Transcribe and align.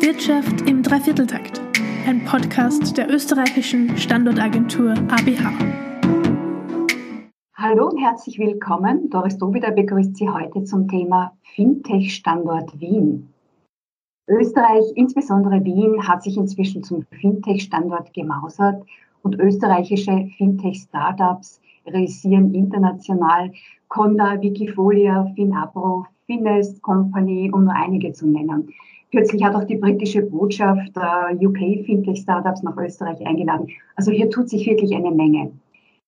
Wirtschaft 0.00 0.62
im 0.62 0.82
Dreivierteltakt, 0.82 1.60
ein 2.06 2.24
Podcast 2.24 2.96
der 2.96 3.10
österreichischen 3.10 3.98
Standortagentur 3.98 4.92
ABH. 4.92 5.52
Hallo 7.54 7.88
und 7.90 7.98
herzlich 7.98 8.38
willkommen. 8.38 9.10
Doris 9.10 9.36
Dobida 9.36 9.70
begrüßt 9.70 10.16
Sie 10.16 10.26
heute 10.30 10.64
zum 10.64 10.88
Thema 10.88 11.36
Fintech-Standort 11.54 12.80
Wien. 12.80 13.28
Österreich, 14.26 14.84
insbesondere 14.94 15.62
Wien, 15.64 16.08
hat 16.08 16.22
sich 16.22 16.38
inzwischen 16.38 16.82
zum 16.82 17.04
Fintech-Standort 17.20 18.14
gemausert 18.14 18.82
und 19.22 19.38
österreichische 19.38 20.30
Fintech-Startups 20.38 21.60
realisieren 21.86 22.54
international 22.54 23.52
Conda, 23.88 24.40
Wikifolia, 24.40 25.30
Finabro, 25.34 26.06
Finest 26.24 26.80
Company, 26.80 27.50
um 27.52 27.64
nur 27.64 27.74
einige 27.74 28.12
zu 28.12 28.26
nennen. 28.26 28.72
Kürzlich 29.10 29.42
hat 29.42 29.56
auch 29.56 29.64
die 29.64 29.76
britische 29.76 30.22
Botschaft 30.22 30.96
äh, 30.96 31.34
UK 31.44 31.84
Fintech 31.84 32.18
Startups 32.18 32.62
nach 32.62 32.76
Österreich 32.76 33.20
eingeladen. 33.26 33.66
Also 33.96 34.12
hier 34.12 34.30
tut 34.30 34.48
sich 34.48 34.64
wirklich 34.66 34.94
eine 34.94 35.10
Menge. 35.10 35.50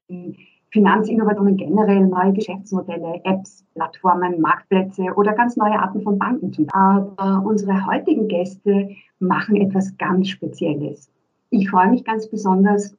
Finanzinnovationen 0.71 1.57
generell, 1.57 2.07
neue 2.07 2.33
Geschäftsmodelle, 2.33 3.21
Apps, 3.25 3.65
Plattformen, 3.73 4.39
Marktplätze 4.39 5.03
oder 5.15 5.33
ganz 5.33 5.57
neue 5.57 5.77
Arten 5.77 6.01
von 6.01 6.17
Banken. 6.17 6.67
Aber 6.71 7.43
unsere 7.45 7.85
heutigen 7.85 8.27
Gäste 8.27 8.89
machen 9.21 9.55
etwas 9.55 9.95
ganz 9.97 10.29
Spezielles. 10.29 11.09
Ich 11.49 11.69
freue 11.69 11.89
mich 11.89 12.03
ganz 12.03 12.27
besonders, 12.27 12.95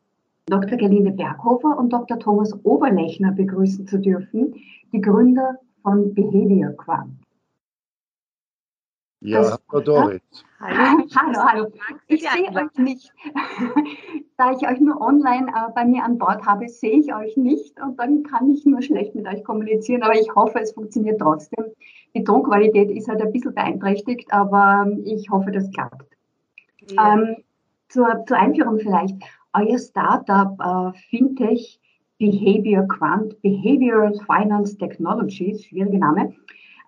Dr. 0.46 0.76
Gerlinde 0.76 1.12
Berghofer 1.12 1.78
und 1.78 1.92
Dr. 1.92 2.18
Thomas 2.18 2.52
Oberlechner 2.64 3.32
begrüßen 3.32 3.86
zu 3.86 3.98
dürfen, 3.98 4.54
die 4.92 5.00
Gründer 5.00 5.58
von 5.82 6.14
Behavior 6.14 6.72
Quant. 6.72 7.22
Ja, 9.24 9.38
das, 9.38 9.58
hallo 9.70 9.82
Doris. 9.84 10.20
Hallo, 10.58 11.06
hallo. 11.16 11.38
hallo. 11.44 11.72
Ich 12.08 12.22
sehe 12.22 12.48
euch 12.48 12.76
nicht. 12.76 13.12
da 14.36 14.50
ich 14.50 14.66
euch 14.66 14.80
nur 14.80 15.00
online 15.00 15.46
äh, 15.48 15.70
bei 15.74 15.84
mir 15.84 16.02
an 16.02 16.18
Bord 16.18 16.44
habe, 16.44 16.68
sehe 16.68 16.98
ich 16.98 17.14
euch 17.14 17.36
nicht 17.36 17.80
und 17.80 18.00
dann 18.00 18.24
kann 18.24 18.50
ich 18.50 18.66
nur 18.66 18.82
schlecht 18.82 19.14
mit 19.14 19.28
euch 19.28 19.44
kommunizieren, 19.44 20.02
aber 20.02 20.14
ich 20.14 20.34
hoffe, 20.34 20.58
es 20.58 20.72
funktioniert 20.72 21.20
trotzdem. 21.20 21.66
Die 22.14 22.24
Tonqualität 22.24 22.90
ist 22.90 23.08
halt 23.08 23.22
ein 23.22 23.30
bisschen 23.30 23.54
beeinträchtigt, 23.54 24.32
aber 24.32 24.90
ich 25.04 25.30
hoffe, 25.30 25.52
das 25.52 25.70
klappt. 25.70 26.11
Ja. 26.90 27.14
Ähm, 27.14 27.36
zur, 27.88 28.24
zur 28.26 28.38
Einführung 28.38 28.78
vielleicht. 28.78 29.16
Euer 29.54 29.78
Startup 29.78 30.58
äh, 30.58 30.98
Fintech 31.10 31.78
Behavior 32.18 32.86
Quant, 32.86 33.40
Behavioral 33.42 34.14
Finance 34.26 34.78
Technologies, 34.78 35.64
schwieriger 35.64 35.98
Name, 35.98 36.32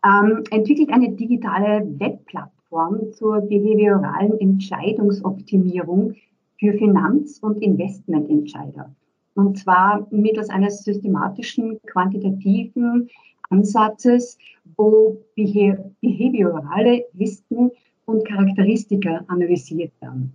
ähm, 0.04 0.44
entwickelt 0.50 0.90
eine 0.92 1.10
digitale 1.10 1.84
Webplattform 1.98 3.12
zur 3.12 3.40
behavioralen 3.40 4.38
Entscheidungsoptimierung 4.38 6.14
für 6.58 6.72
Finanz- 6.74 7.40
und 7.40 7.60
Investmententscheider. 7.62 8.94
Und 9.34 9.58
zwar 9.58 10.06
mittels 10.10 10.50
eines 10.50 10.84
systematischen, 10.84 11.80
quantitativen 11.86 13.08
Ansatzes, 13.50 14.38
wo 14.76 15.18
behaviorale 15.34 17.04
Listen 17.12 17.72
und 18.06 18.26
Charakteristika 18.26 19.24
analysiert 19.28 19.92
werden. 20.00 20.32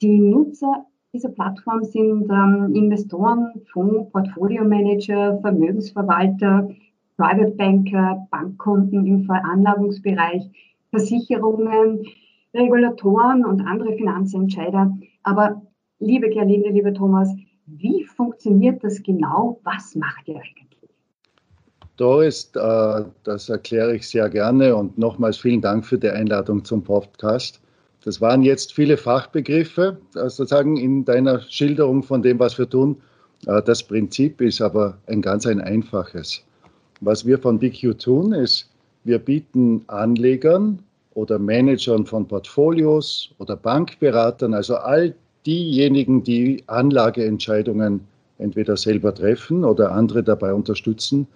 Die 0.00 0.18
Nutzer 0.18 0.86
dieser 1.12 1.30
Plattform 1.30 1.82
sind 1.84 2.30
ähm, 2.30 2.74
Investoren, 2.74 3.62
Fonds, 3.72 4.10
Portfolio-Manager, 4.12 5.40
Vermögensverwalter, 5.40 6.68
Private 7.16 7.50
Banker, 7.52 8.26
Bankkunden 8.30 9.06
im 9.06 9.24
Veranlagungsbereich, 9.24 10.48
Versicherungen, 10.90 12.06
Regulatoren 12.54 13.44
und 13.44 13.60
andere 13.62 13.94
Finanzentscheider. 13.94 14.96
Aber 15.22 15.62
liebe 15.98 16.28
Gerlinde, 16.28 16.70
lieber 16.70 16.92
Thomas, 16.92 17.34
wie 17.66 18.04
funktioniert 18.04 18.84
das 18.84 19.02
genau? 19.02 19.60
Was 19.64 19.94
macht 19.94 20.28
ihr 20.28 20.36
eigentlich? 20.36 20.77
Doris, 21.98 22.50
äh, 22.54 23.04
das 23.24 23.48
erkläre 23.48 23.96
ich 23.96 24.08
sehr 24.08 24.30
gerne 24.30 24.74
und 24.74 24.96
nochmals 24.96 25.36
vielen 25.36 25.60
Dank 25.60 25.84
für 25.84 25.98
die 25.98 26.08
Einladung 26.08 26.64
zum 26.64 26.82
Podcast. 26.82 27.60
Das 28.04 28.20
waren 28.20 28.42
jetzt 28.42 28.72
viele 28.72 28.96
Fachbegriffe, 28.96 29.98
äh, 30.14 30.30
sozusagen 30.30 30.76
in 30.76 31.04
deiner 31.04 31.40
Schilderung 31.40 32.04
von 32.04 32.22
dem, 32.22 32.38
was 32.38 32.56
wir 32.56 32.70
tun. 32.70 32.96
Äh, 33.46 33.62
das 33.62 33.82
Prinzip 33.82 34.40
ist 34.40 34.60
aber 34.60 34.96
ein 35.08 35.20
ganz 35.20 35.44
ein 35.44 35.60
einfaches. 35.60 36.44
Was 37.00 37.26
wir 37.26 37.36
von 37.38 37.58
BQ 37.58 37.98
tun, 37.98 38.32
ist, 38.32 38.70
wir 39.02 39.18
bieten 39.18 39.82
Anlegern 39.88 40.78
oder 41.14 41.40
Managern 41.40 42.06
von 42.06 42.28
Portfolios 42.28 43.30
oder 43.38 43.56
Bankberatern, 43.56 44.54
also 44.54 44.76
all 44.76 45.14
diejenigen, 45.46 46.22
die 46.22 46.62
Anlageentscheidungen 46.68 48.06
entweder 48.38 48.76
selber 48.76 49.12
treffen 49.12 49.64
oder 49.64 49.90
andere 49.90 50.22
dabei 50.22 50.54
unterstützen, 50.54 51.26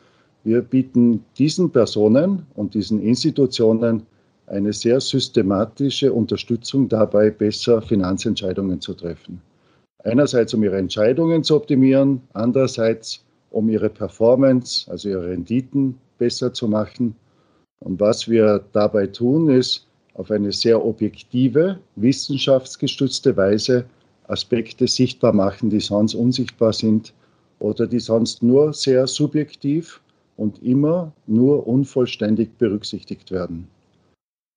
wir 0.44 0.62
bieten 0.62 1.24
diesen 1.38 1.70
Personen 1.70 2.46
und 2.54 2.74
diesen 2.74 3.00
Institutionen 3.00 4.02
eine 4.46 4.72
sehr 4.72 5.00
systematische 5.00 6.12
Unterstützung 6.12 6.88
dabei, 6.88 7.30
besser 7.30 7.80
Finanzentscheidungen 7.80 8.80
zu 8.80 8.94
treffen. 8.94 9.40
Einerseits, 10.04 10.52
um 10.52 10.64
ihre 10.64 10.78
Entscheidungen 10.78 11.44
zu 11.44 11.56
optimieren, 11.56 12.20
andererseits, 12.32 13.24
um 13.50 13.68
ihre 13.68 13.88
Performance, 13.88 14.90
also 14.90 15.08
ihre 15.08 15.28
Renditen 15.28 15.96
besser 16.18 16.52
zu 16.52 16.66
machen. 16.66 17.14
Und 17.80 18.00
was 18.00 18.28
wir 18.28 18.64
dabei 18.72 19.06
tun, 19.06 19.48
ist 19.48 19.86
auf 20.14 20.30
eine 20.30 20.52
sehr 20.52 20.84
objektive, 20.84 21.78
wissenschaftsgestützte 21.96 23.36
Weise 23.36 23.84
Aspekte 24.28 24.86
sichtbar 24.86 25.32
machen, 25.32 25.70
die 25.70 25.80
sonst 25.80 26.14
unsichtbar 26.14 26.72
sind 26.72 27.12
oder 27.58 27.86
die 27.86 28.00
sonst 28.00 28.42
nur 28.42 28.72
sehr 28.72 29.06
subjektiv 29.06 30.00
und 30.36 30.62
immer 30.62 31.12
nur 31.26 31.66
unvollständig 31.66 32.50
berücksichtigt 32.58 33.30
werden. 33.30 33.68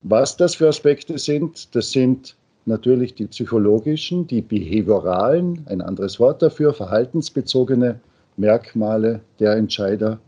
Was 0.02 0.38
das 0.38 0.56
für 0.56 0.68
Aspekte 0.68 1.18
sind, 1.18 1.76
das 1.76 1.92
sind 1.92 2.36
natürlich 2.66 3.16
die 3.16 3.28
psychologischen, 3.28 4.28
die 4.28 4.42
behavioralen, 4.42 5.66
ein 5.68 5.82
anderes 5.82 6.20
Wort 6.20 6.42
dafür, 6.42 6.74
verhaltensbezogene 6.74 8.00
Merkmale 8.38 9.22
der 9.40 9.56
Entscheider, 9.56 10.20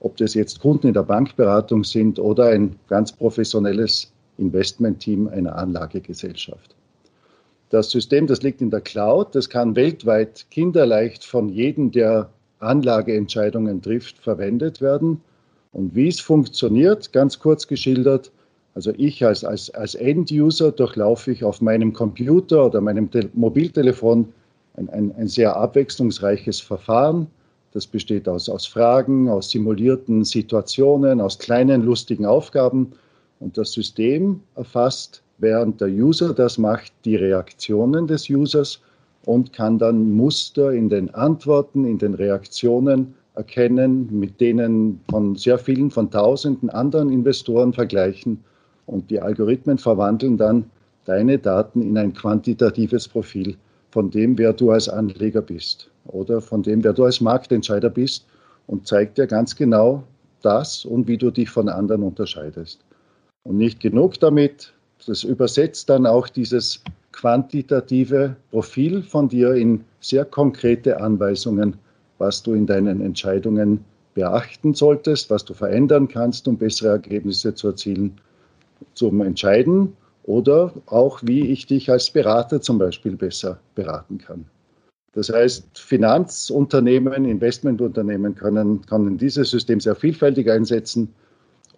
ob 0.00 0.16
das 0.16 0.34
jetzt 0.34 0.60
Kunden 0.60 0.88
in 0.88 0.94
der 0.94 1.02
Bankberatung 1.02 1.84
sind 1.84 2.18
oder 2.18 2.46
ein 2.46 2.76
ganz 2.88 3.12
professionelles 3.12 4.12
Investmentteam 4.38 5.28
einer 5.28 5.56
Anlagegesellschaft. 5.56 6.74
Das 7.68 7.90
System, 7.90 8.26
das 8.26 8.42
liegt 8.42 8.60
in 8.60 8.70
der 8.70 8.80
Cloud, 8.80 9.34
das 9.34 9.48
kann 9.48 9.76
weltweit 9.76 10.46
kinderleicht 10.50 11.24
von 11.24 11.48
jedem, 11.48 11.92
der 11.92 12.30
Anlageentscheidungen 12.60 13.82
trifft, 13.82 14.18
verwendet 14.18 14.80
werden. 14.80 15.20
Und 15.72 15.94
wie 15.94 16.08
es 16.08 16.20
funktioniert, 16.20 17.12
ganz 17.12 17.38
kurz 17.38 17.66
geschildert, 17.66 18.30
also 18.74 18.92
ich 18.96 19.24
als, 19.24 19.44
als, 19.44 19.70
als 19.70 19.94
End-User 19.94 20.70
durchlaufe 20.70 21.32
ich 21.32 21.42
auf 21.42 21.60
meinem 21.60 21.92
Computer 21.92 22.66
oder 22.66 22.80
meinem 22.80 23.10
Te 23.10 23.28
Mobiltelefon 23.34 24.32
ein, 24.76 24.88
ein, 24.90 25.14
ein 25.16 25.28
sehr 25.28 25.56
abwechslungsreiches 25.56 26.60
Verfahren. 26.60 27.26
Das 27.72 27.86
besteht 27.86 28.28
aus, 28.28 28.48
aus 28.48 28.66
Fragen, 28.66 29.28
aus 29.28 29.50
simulierten 29.50 30.24
Situationen, 30.24 31.20
aus 31.20 31.38
kleinen 31.38 31.82
lustigen 31.82 32.26
Aufgaben. 32.26 32.92
Und 33.40 33.58
das 33.58 33.72
System 33.72 34.40
erfasst, 34.54 35.22
während 35.38 35.80
der 35.80 35.88
User 35.88 36.32
das 36.32 36.58
macht, 36.58 36.92
die 37.04 37.16
Reaktionen 37.16 38.06
des 38.06 38.28
Users 38.28 38.80
und 39.24 39.52
kann 39.52 39.78
dann 39.78 40.12
Muster 40.12 40.72
in 40.72 40.88
den 40.88 41.14
Antworten, 41.14 41.84
in 41.84 41.98
den 41.98 42.14
Reaktionen 42.14 43.14
erkennen, 43.34 44.08
mit 44.10 44.40
denen 44.40 45.00
von 45.10 45.36
sehr 45.36 45.58
vielen, 45.58 45.90
von 45.90 46.10
tausenden 46.10 46.70
anderen 46.70 47.10
Investoren 47.10 47.72
vergleichen. 47.72 48.42
Und 48.86 49.10
die 49.10 49.20
Algorithmen 49.20 49.78
verwandeln 49.78 50.36
dann 50.36 50.64
deine 51.04 51.38
Daten 51.38 51.82
in 51.82 51.96
ein 51.96 52.12
quantitatives 52.12 53.08
Profil 53.08 53.56
von 53.90 54.10
dem, 54.10 54.36
wer 54.38 54.52
du 54.52 54.70
als 54.70 54.88
Anleger 54.88 55.42
bist 55.42 55.90
oder 56.06 56.40
von 56.40 56.62
dem, 56.62 56.82
wer 56.84 56.92
du 56.92 57.04
als 57.04 57.20
Marktentscheider 57.20 57.90
bist 57.90 58.26
und 58.66 58.86
zeigt 58.86 59.18
dir 59.18 59.26
ganz 59.26 59.54
genau 59.54 60.04
das 60.42 60.84
und 60.84 61.08
wie 61.08 61.18
du 61.18 61.30
dich 61.30 61.50
von 61.50 61.68
anderen 61.68 62.02
unterscheidest. 62.02 62.80
Und 63.42 63.56
nicht 63.56 63.80
genug 63.80 64.18
damit, 64.20 64.72
das 65.06 65.24
übersetzt 65.24 65.88
dann 65.88 66.06
auch 66.06 66.28
dieses 66.28 66.82
quantitative 67.20 68.34
Profil 68.50 69.02
von 69.02 69.28
dir 69.28 69.52
in 69.52 69.84
sehr 70.00 70.24
konkrete 70.24 71.00
Anweisungen, 71.00 71.76
was 72.16 72.42
du 72.42 72.54
in 72.54 72.66
deinen 72.66 73.02
Entscheidungen 73.02 73.84
beachten 74.14 74.72
solltest, 74.72 75.28
was 75.28 75.44
du 75.44 75.52
verändern 75.52 76.08
kannst, 76.08 76.48
um 76.48 76.56
bessere 76.56 76.88
Ergebnisse 76.92 77.54
zu 77.54 77.68
erzielen, 77.68 78.18
zum 78.94 79.20
Entscheiden. 79.20 79.92
oder 80.24 80.72
auch 80.86 81.20
wie 81.24 81.48
ich 81.48 81.66
dich 81.66 81.90
als 81.90 82.10
Berater 82.10 82.60
zum 82.60 82.78
Beispiel 82.78 83.16
besser 83.16 83.58
beraten 83.74 84.18
kann. 84.18 84.44
Das 85.12 85.28
heißt, 85.28 85.78
Finanzunternehmen, 85.78 87.24
Investmentunternehmen 87.24 88.34
können, 88.34 88.82
können 88.86 89.18
dieses 89.18 89.50
System 89.50 89.80
sehr 89.80 89.96
vielfältig 89.96 90.48
einsetzen, 90.50 91.12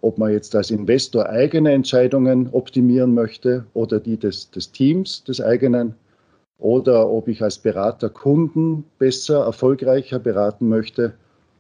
ob 0.03 0.19
man 0.19 0.33
jetzt 0.33 0.55
als 0.55 0.71
Investor 0.71 1.29
eigene 1.29 1.73
Entscheidungen 1.73 2.49
optimieren 2.53 3.15
möchte 3.15 3.65
oder 3.73 3.99
die 3.99 4.19
des, 4.19 4.51
des 4.51 4.71
Teams, 4.71 5.25
des 5.25 5.41
eigenen, 5.41 5.95
oder 6.59 7.09
ob 7.09 7.27
ich 7.27 7.43
als 7.43 7.59
Berater 7.59 8.09
Kunden 8.09 8.85
besser, 8.99 9.45
erfolgreicher 9.45 10.21
beraten 10.21 10.69
möchte 10.69 11.15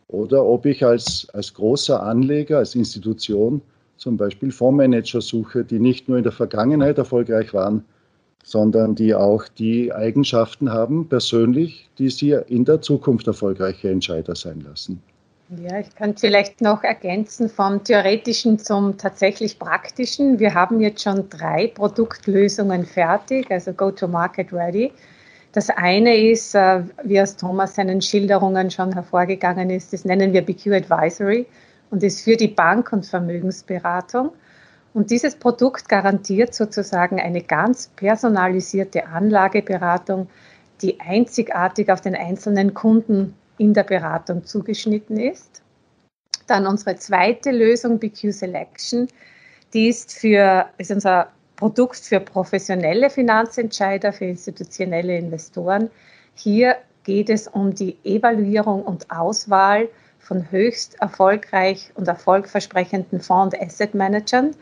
oder 0.07 0.45
ob 0.45 0.65
ich 0.65 0.85
als, 0.85 1.27
als 1.33 1.55
großer 1.55 2.03
Anleger, 2.03 2.59
als 2.59 2.75
Institution 2.75 3.63
zum 3.97 4.17
Beispiel 4.17 4.53
Fondsmanager 4.53 5.21
suche, 5.21 5.65
die 5.65 5.79
nicht 5.79 6.09
nur 6.09 6.19
in 6.19 6.25
der 6.25 6.33
Vergangenheit 6.33 6.99
erfolgreich 6.99 7.53
waren, 7.55 7.85
sondern 8.45 8.95
die 8.95 9.15
auch 9.15 9.47
die 9.47 9.93
Eigenschaften 9.93 10.73
haben, 10.73 11.09
persönlich, 11.09 11.89
die 11.99 12.11
sie 12.11 12.37
in 12.49 12.65
der 12.65 12.81
Zukunft 12.81 13.27
erfolgreiche 13.27 13.91
Entscheider 13.91 14.35
sein 14.35 14.61
lassen. 14.61 15.03
Ja, 15.59 15.81
ich 15.81 15.95
kann 15.95 16.17
vielleicht 16.17 16.63
noch 16.63 16.83
ergänzen 16.83 17.51
vom 17.51 17.85
theoretischen 17.85 18.59
zum 18.59 18.97
tatsächlich 18.97 19.59
praktischen. 19.59 20.39
Wir 20.39 20.55
haben 20.55 20.81
jetzt 20.81 21.03
schon 21.03 21.29
drei 21.29 21.67
Produktlösungen 21.67 22.87
fertig, 22.87 23.51
also 23.51 23.75
Go-to-Market 23.75 24.51
ready. 24.51 24.93
Das 25.53 25.69
eine 25.69 26.17
ist, 26.17 26.55
äh, 26.55 26.85
wie 27.05 27.21
aus 27.21 27.37
Thomas 27.37 27.75
seinen 27.75 28.01
Schilderungen 28.01 28.71
schon 28.71 28.95
hervorgegangen 28.95 29.69
ist, 29.69 29.93
das 29.93 30.07
nennen 30.07 30.33
wir 30.33 30.41
BQ 30.41 30.69
Advisory 30.69 31.47
und 31.91 32.03
ist 32.03 32.23
für 32.23 32.37
die 32.37 32.49
Bank- 32.49 32.91
und 32.91 33.05
Vermögensberatung. 33.05 34.31
Und 34.95 35.11
dieses 35.11 35.37
Produkt 35.37 35.87
garantiert 35.87 36.55
sozusagen 36.55 37.21
eine 37.21 37.43
ganz 37.43 37.89
personalisierte 37.89 39.07
Anlageberatung, 39.07 40.29
die 40.81 40.99
einzigartig 40.99 41.93
auf 41.93 42.01
den 42.01 42.15
einzelnen 42.15 42.73
Kunden 42.73 43.35
in 43.63 43.75
der 43.75 43.85
Beratung 43.85 44.45
zugeschnitten 44.45 45.19
ist. 45.19 45.63
Dann 46.49 46.67
unsere 46.67 46.97
zweite 46.97 47.53
Lösung, 47.53 48.01
BQ 48.01 48.33
Selection, 48.33 49.07
die 49.73 49.89
ist, 49.89 50.13
für, 50.13 50.67
ist 50.79 50.91
unser 50.91 51.29
Produkt 51.57 51.97
für 51.97 52.19
professionelle 52.19 53.09
Finanzentscheider, 53.09 54.13
für 54.13 54.25
institutionelle 54.25 55.17
Investoren. 55.17 55.91
Hier 56.35 56.77
geht 57.05 57.31
es 57.31 57.47
um 57.47 57.73
die 57.73 57.97
Evaluierung 58.03 58.83
und 58.83 59.09
Auswahl 59.11 59.89
von 60.19 60.51
höchst 60.51 61.01
erfolgreich 61.01 61.93
und 61.95 62.09
erfolgversprechenden 62.09 63.21
Fonds- 63.21 63.55
und 63.55 63.63
Asset-Managern, 63.63 64.57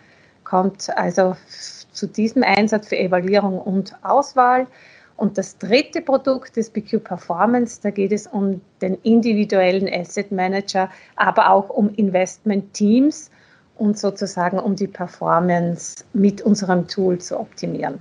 kommt 0.44 0.90
also 0.96 1.36
zu 1.92 2.06
diesem 2.06 2.42
Einsatz 2.42 2.88
für 2.88 2.98
Evaluierung 2.98 3.58
und 3.58 3.94
Auswahl. 4.02 4.66
Und 5.20 5.36
das 5.36 5.58
dritte 5.58 6.00
Produkt 6.00 6.56
ist 6.56 6.72
BQ 6.72 7.04
Performance. 7.04 7.78
Da 7.82 7.90
geht 7.90 8.10
es 8.10 8.26
um 8.26 8.62
den 8.80 8.94
individuellen 9.02 9.86
Asset 9.86 10.32
Manager, 10.32 10.88
aber 11.16 11.50
auch 11.50 11.68
um 11.68 11.90
Investment 11.96 12.72
Teams 12.72 13.30
und 13.76 13.98
sozusagen 13.98 14.58
um 14.58 14.76
die 14.76 14.86
Performance 14.86 16.04
mit 16.14 16.40
unserem 16.40 16.88
Tool 16.88 17.18
zu 17.18 17.38
optimieren. 17.38 18.00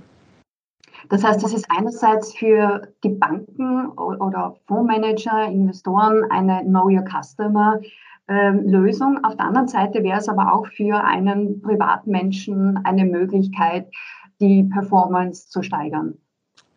Das 1.10 1.22
heißt, 1.22 1.42
das 1.42 1.52
ist 1.52 1.66
einerseits 1.68 2.32
für 2.32 2.88
die 3.04 3.10
Banken 3.10 3.88
oder 3.90 4.56
Fondsmanager, 4.66 5.44
Investoren 5.44 6.24
eine 6.30 6.62
Know 6.62 6.88
Your 6.88 7.04
Customer 7.04 7.80
ähm, 8.28 8.66
Lösung. 8.66 9.22
Auf 9.24 9.36
der 9.36 9.44
anderen 9.44 9.68
Seite 9.68 10.02
wäre 10.02 10.20
es 10.20 10.28
aber 10.30 10.54
auch 10.54 10.66
für 10.68 11.04
einen 11.04 11.60
Privatmenschen 11.60 12.80
eine 12.84 13.04
Möglichkeit, 13.04 13.90
die 14.40 14.64
Performance 14.64 15.50
zu 15.50 15.62
steigern. 15.62 16.16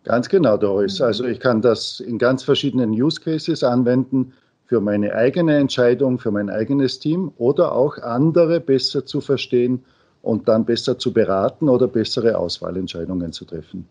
Ganz 0.03 0.29
genau, 0.29 0.57
Doris. 0.57 0.99
Mhm. 0.99 1.05
Also 1.05 1.25
ich 1.25 1.39
kann 1.39 1.61
das 1.61 1.99
in 1.99 2.17
ganz 2.17 2.43
verschiedenen 2.43 2.91
Use 2.91 3.21
Cases 3.21 3.63
anwenden 3.63 4.33
für 4.65 4.81
meine 4.81 5.13
eigene 5.13 5.57
Entscheidung, 5.57 6.19
für 6.19 6.31
mein 6.31 6.49
eigenes 6.49 6.99
Team 6.99 7.31
oder 7.37 7.73
auch 7.73 7.97
andere 7.97 8.59
besser 8.59 9.05
zu 9.05 9.21
verstehen 9.21 9.83
und 10.21 10.47
dann 10.47 10.65
besser 10.65 10.97
zu 10.97 11.13
beraten 11.13 11.69
oder 11.69 11.87
bessere 11.87 12.37
Auswahlentscheidungen 12.37 13.31
zu 13.33 13.45
treffen. 13.45 13.87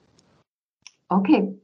Okay. 1.09 1.55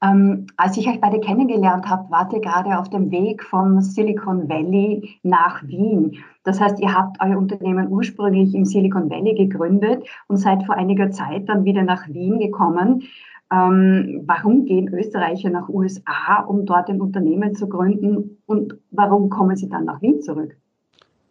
Ähm, 0.00 0.46
als 0.56 0.76
ich 0.76 0.86
euch 0.86 1.00
beide 1.00 1.18
kennengelernt 1.18 1.88
habe, 1.88 2.08
wart 2.10 2.32
ihr 2.32 2.40
gerade 2.40 2.78
auf 2.78 2.88
dem 2.88 3.10
Weg 3.10 3.42
vom 3.42 3.80
Silicon 3.80 4.48
Valley 4.48 5.18
nach 5.24 5.66
Wien. 5.66 6.18
Das 6.44 6.60
heißt, 6.60 6.78
ihr 6.78 6.94
habt 6.94 7.16
euer 7.20 7.36
Unternehmen 7.36 7.88
ursprünglich 7.88 8.54
im 8.54 8.64
Silicon 8.64 9.10
Valley 9.10 9.34
gegründet 9.34 10.04
und 10.28 10.36
seid 10.36 10.62
vor 10.64 10.76
einiger 10.76 11.10
Zeit 11.10 11.48
dann 11.48 11.64
wieder 11.64 11.82
nach 11.82 12.06
Wien 12.08 12.38
gekommen. 12.38 13.02
Ähm, 13.50 14.22
warum 14.26 14.66
gehen 14.66 14.92
Österreicher 14.92 15.50
nach 15.50 15.68
USA, 15.68 16.44
um 16.46 16.66
dort 16.66 16.88
ein 16.88 17.00
Unternehmen 17.00 17.54
zu 17.54 17.68
gründen? 17.68 18.38
Und 18.46 18.76
warum 18.90 19.30
kommen 19.30 19.56
sie 19.56 19.68
dann 19.68 19.84
nach 19.86 20.02
Wien 20.02 20.20
zurück? 20.20 20.54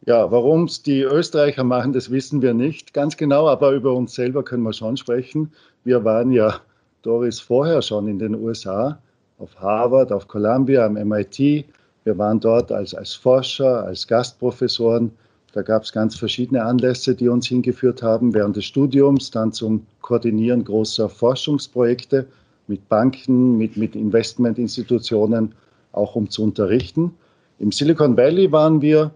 Ja, 0.06 0.32
warum 0.32 0.64
es 0.64 0.82
die 0.82 1.02
Österreicher 1.02 1.64
machen, 1.64 1.92
das 1.92 2.10
wissen 2.10 2.42
wir 2.42 2.54
nicht 2.54 2.94
ganz 2.94 3.18
genau, 3.18 3.48
aber 3.48 3.72
über 3.72 3.94
uns 3.94 4.16
selber 4.16 4.42
können 4.42 4.64
wir 4.64 4.74
schon 4.74 4.96
sprechen. 4.96 5.52
Wir 5.84 6.04
waren 6.06 6.32
ja 6.32 6.62
Doris 7.02 7.40
vorher 7.40 7.82
schon 7.82 8.08
in 8.08 8.18
den 8.18 8.34
USA, 8.36 9.00
auf 9.38 9.60
Harvard, 9.60 10.12
auf 10.12 10.28
Columbia, 10.28 10.86
am 10.86 10.94
MIT. 10.94 11.66
Wir 12.04 12.18
waren 12.18 12.40
dort 12.40 12.72
als, 12.72 12.96
als 12.96 13.14
Forscher, 13.14 13.84
als 13.84 14.08
Gastprofessoren. 14.08 15.12
Da 15.54 15.62
gab 15.62 15.84
es 15.84 15.92
ganz 15.92 16.16
verschiedene 16.16 16.64
Anlässe, 16.64 17.16
die 17.16 17.30
uns 17.30 17.48
hingeführt 17.48 18.04
haben 18.04 18.34
während 18.34 18.56
des 18.56 18.66
Studiums, 18.66 19.32
dann 19.32 19.52
zum 19.54 19.86
Koordinieren 20.02 20.64
großer 20.64 21.10
Forschungsprojekte 21.10 22.28
mit 22.68 22.88
Banken, 22.90 23.58
mit, 23.58 23.78
mit 23.78 23.96
Investmentinstitutionen, 23.96 25.54
auch 25.94 26.16
um 26.16 26.30
zu 26.30 26.44
unterrichten. 26.44 27.14
Im 27.60 27.72
Silicon 27.72 28.18
Valley 28.18 28.52
waren 28.52 28.82
wir 28.82 29.12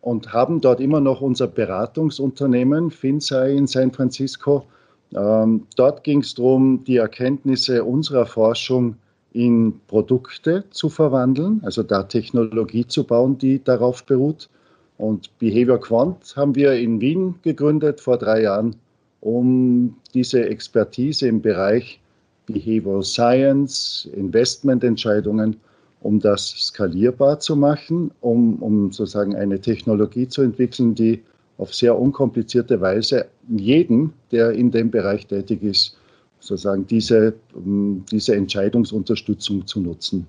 und 0.00 0.32
haben 0.32 0.60
dort 0.60 0.80
immer 0.80 1.00
noch 1.00 1.20
unser 1.20 1.46
Beratungsunternehmen 1.46 2.90
FinSci 2.90 3.56
in 3.56 3.66
San 3.66 3.92
Francisco 3.92 4.66
ähm, 5.14 5.66
dort 5.76 6.04
ging 6.04 6.20
es 6.20 6.34
darum, 6.34 6.84
die 6.84 6.96
Erkenntnisse 6.96 7.84
unserer 7.84 8.26
Forschung 8.26 8.96
in 9.32 9.80
Produkte 9.86 10.64
zu 10.70 10.88
verwandeln, 10.88 11.60
also 11.62 11.82
da 11.82 12.04
Technologie 12.04 12.86
zu 12.86 13.04
bauen, 13.04 13.38
die 13.38 13.62
darauf 13.62 14.04
beruht. 14.04 14.48
Und 14.98 15.36
Behavior 15.38 15.80
Quant 15.80 16.34
haben 16.36 16.54
wir 16.54 16.72
in 16.72 17.00
Wien 17.00 17.34
gegründet 17.42 18.00
vor 18.00 18.16
drei 18.16 18.42
Jahren, 18.42 18.76
um 19.20 19.96
diese 20.14 20.48
Expertise 20.48 21.28
im 21.28 21.42
Bereich 21.42 22.00
Behavioral 22.46 23.02
Science, 23.02 24.08
Investmententscheidungen, 24.14 25.56
um 26.00 26.20
das 26.20 26.48
skalierbar 26.48 27.40
zu 27.40 27.56
machen, 27.56 28.10
um, 28.20 28.56
um 28.62 28.92
sozusagen 28.92 29.34
eine 29.34 29.60
Technologie 29.60 30.28
zu 30.28 30.42
entwickeln, 30.42 30.94
die 30.94 31.22
auf 31.58 31.74
sehr 31.74 31.98
unkomplizierte 31.98 32.80
Weise 32.80 33.26
jeden, 33.48 34.12
der 34.30 34.52
in 34.52 34.70
dem 34.70 34.90
Bereich 34.90 35.26
tätig 35.26 35.62
ist, 35.62 35.96
sozusagen 36.38 36.86
diese, 36.86 37.34
ähm, 37.56 38.04
diese 38.10 38.36
Entscheidungsunterstützung 38.36 39.66
zu 39.66 39.80
nutzen. 39.80 40.26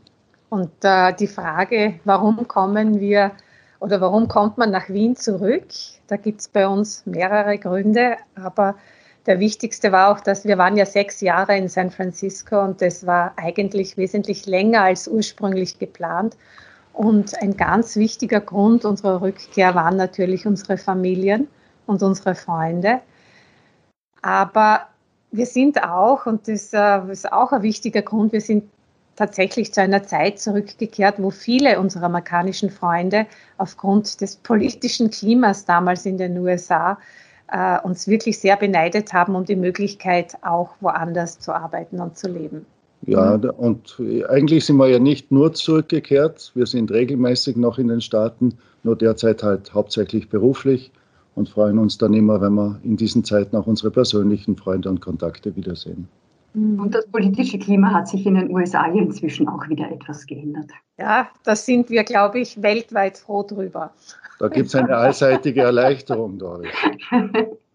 Und 0.49 0.71
äh, 0.81 1.13
die 1.13 1.27
Frage, 1.27 1.99
warum 2.05 2.47
kommen 2.47 2.99
wir 2.99 3.33
oder 3.79 4.01
warum 4.01 4.27
kommt 4.27 4.57
man 4.57 4.71
nach 4.71 4.89
Wien 4.89 5.15
zurück? 5.15 5.67
Da 6.07 6.17
gibt 6.17 6.41
es 6.41 6.47
bei 6.47 6.67
uns 6.67 7.05
mehrere 7.05 7.57
Gründe, 7.57 8.17
aber 8.35 8.75
der 9.25 9.39
wichtigste 9.39 9.91
war 9.91 10.09
auch, 10.11 10.21
dass 10.21 10.45
wir 10.45 10.57
waren 10.57 10.77
ja 10.77 10.85
sechs 10.85 11.21
Jahre 11.21 11.57
in 11.57 11.67
San 11.67 11.91
Francisco 11.91 12.61
und 12.63 12.81
das 12.81 13.05
war 13.05 13.33
eigentlich 13.35 13.97
wesentlich 13.97 14.45
länger 14.45 14.83
als 14.83 15.07
ursprünglich 15.07 15.79
geplant. 15.79 16.37
Und 16.93 17.39
ein 17.41 17.55
ganz 17.55 17.95
wichtiger 17.97 18.39
Grund 18.39 18.85
unserer 18.85 19.21
Rückkehr 19.21 19.75
waren 19.75 19.97
natürlich 19.97 20.47
unsere 20.47 20.77
Familien 20.77 21.47
und 21.85 22.01
unsere 22.01 22.33
Freunde. 22.33 23.01
Aber 24.21 24.87
wir 25.31 25.45
sind 25.45 25.83
auch, 25.83 26.25
und 26.25 26.47
das 26.47 26.73
äh, 26.73 27.11
ist 27.11 27.31
auch 27.31 27.51
ein 27.51 27.61
wichtiger 27.61 28.01
Grund, 28.01 28.31
wir 28.31 28.41
sind 28.41 28.71
tatsächlich 29.17 29.73
zu 29.73 29.81
einer 29.81 30.03
Zeit 30.03 30.39
zurückgekehrt, 30.39 31.15
wo 31.17 31.31
viele 31.31 31.79
unserer 31.79 32.05
amerikanischen 32.05 32.69
Freunde 32.69 33.25
aufgrund 33.57 34.21
des 34.21 34.37
politischen 34.37 35.09
Klimas 35.09 35.65
damals 35.65 36.05
in 36.05 36.17
den 36.17 36.37
USA 36.37 36.97
äh, 37.51 37.79
uns 37.81 38.07
wirklich 38.07 38.39
sehr 38.39 38.55
beneidet 38.55 39.11
haben 39.11 39.35
um 39.35 39.43
die 39.43 39.55
Möglichkeit, 39.55 40.37
auch 40.43 40.75
woanders 40.79 41.39
zu 41.39 41.53
arbeiten 41.53 41.99
und 41.99 42.17
zu 42.17 42.29
leben. 42.29 42.65
Ja, 43.05 43.35
und 43.35 44.01
eigentlich 44.27 44.65
sind 44.65 44.77
wir 44.77 44.87
ja 44.87 44.99
nicht 44.99 45.31
nur 45.31 45.53
zurückgekehrt, 45.53 46.51
wir 46.55 46.65
sind 46.65 46.91
regelmäßig 46.91 47.55
noch 47.55 47.77
in 47.77 47.87
den 47.89 48.01
Staaten, 48.01 48.57
nur 48.83 48.95
derzeit 48.95 49.43
halt 49.43 49.73
hauptsächlich 49.73 50.29
beruflich 50.29 50.91
und 51.35 51.47
freuen 51.47 51.77
uns 51.77 51.97
dann 51.97 52.13
immer, 52.13 52.41
wenn 52.41 52.53
wir 52.53 52.79
in 52.83 52.97
diesen 52.97 53.23
Zeiten 53.23 53.55
auch 53.55 53.67
unsere 53.67 53.91
persönlichen 53.91 54.57
Freunde 54.57 54.89
und 54.89 54.99
Kontakte 54.99 55.55
wiedersehen. 55.55 56.07
Und 56.57 56.95
das 56.95 57.05
politische 57.07 57.59
Klima 57.59 57.93
hat 57.93 58.07
sich 58.07 58.25
in 58.25 58.33
den 58.33 58.49
USA 58.49 58.87
inzwischen 58.87 59.47
auch 59.47 59.69
wieder 59.69 59.91
etwas 59.91 60.25
geändert. 60.25 60.71
Ja, 60.97 61.29
da 61.43 61.55
sind 61.55 61.91
wir, 61.91 62.03
glaube 62.03 62.39
ich, 62.39 62.59
weltweit 62.63 63.19
froh 63.19 63.43
drüber. 63.43 63.93
Da 64.39 64.47
gibt 64.47 64.67
es 64.67 64.75
eine 64.75 64.95
allseitige 64.95 65.61
Erleichterung, 65.61 66.39
Doris. 66.39 66.71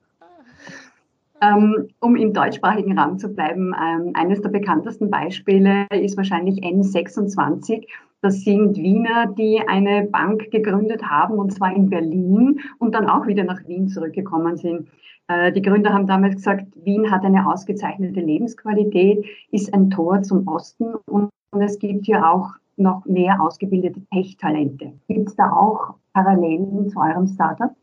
Ähm, 1.43 1.89
um 1.99 2.15
im 2.15 2.33
deutschsprachigen 2.33 2.97
Raum 2.97 3.19
zu 3.19 3.29
bleiben, 3.29 3.75
ähm, 3.75 4.13
eines 4.15 4.41
der 4.43 4.51
bekanntesten 4.51 5.11
Beispiele 5.11 5.87
ist 5.91 6.17
wahrscheinlich 6.17 6.61
N26. 6.63 7.89
Das 8.21 8.43
sind 8.43 8.77
Wiener, 8.77 9.27
die 9.27 9.61
eine 9.67 10.05
Bank 10.05 10.53
gegründet 10.53 11.03
haben, 11.03 11.35
und 11.35 11.53
zwar 11.53 11.75
in 11.75 11.91
Berlin 11.91 12.61
und 12.79 12.95
dann 12.95 13.11
auch 13.11 13.27
wieder 13.27 13.43
nach 13.43 13.67
Wien 13.67 13.89
zurückgekommen 13.89 14.57
sind. 14.57 14.89
Äh, 15.27 15.51
die 15.51 15.63
Gründer 15.63 15.93
haben 15.93 16.07
damals 16.07 16.37
gesagt, 16.37 16.67
Wien 16.85 17.11
hat 17.11 17.25
eine 17.25 17.49
ausgezeichnete 17.51 18.21
Lebensqualität, 18.21 19.25
ist 19.51 19.75
ein 19.75 19.91
Tor 19.91 20.23
zum 20.23 20.47
Osten 20.47 20.95
und 21.07 21.31
es 21.59 21.77
gibt 21.81 22.07
hier 22.07 22.25
auch 22.25 22.51
noch 22.77 23.05
mehr 23.05 23.43
ausgebildete 23.43 24.01
Tech-Talente. 24.13 24.93
Gibt 25.09 25.29
es 25.31 25.35
da 25.35 25.51
auch 25.51 25.95
Parallelen 26.13 26.89
zu 26.89 27.01
eurem 27.01 27.27
Startup? 27.27 27.75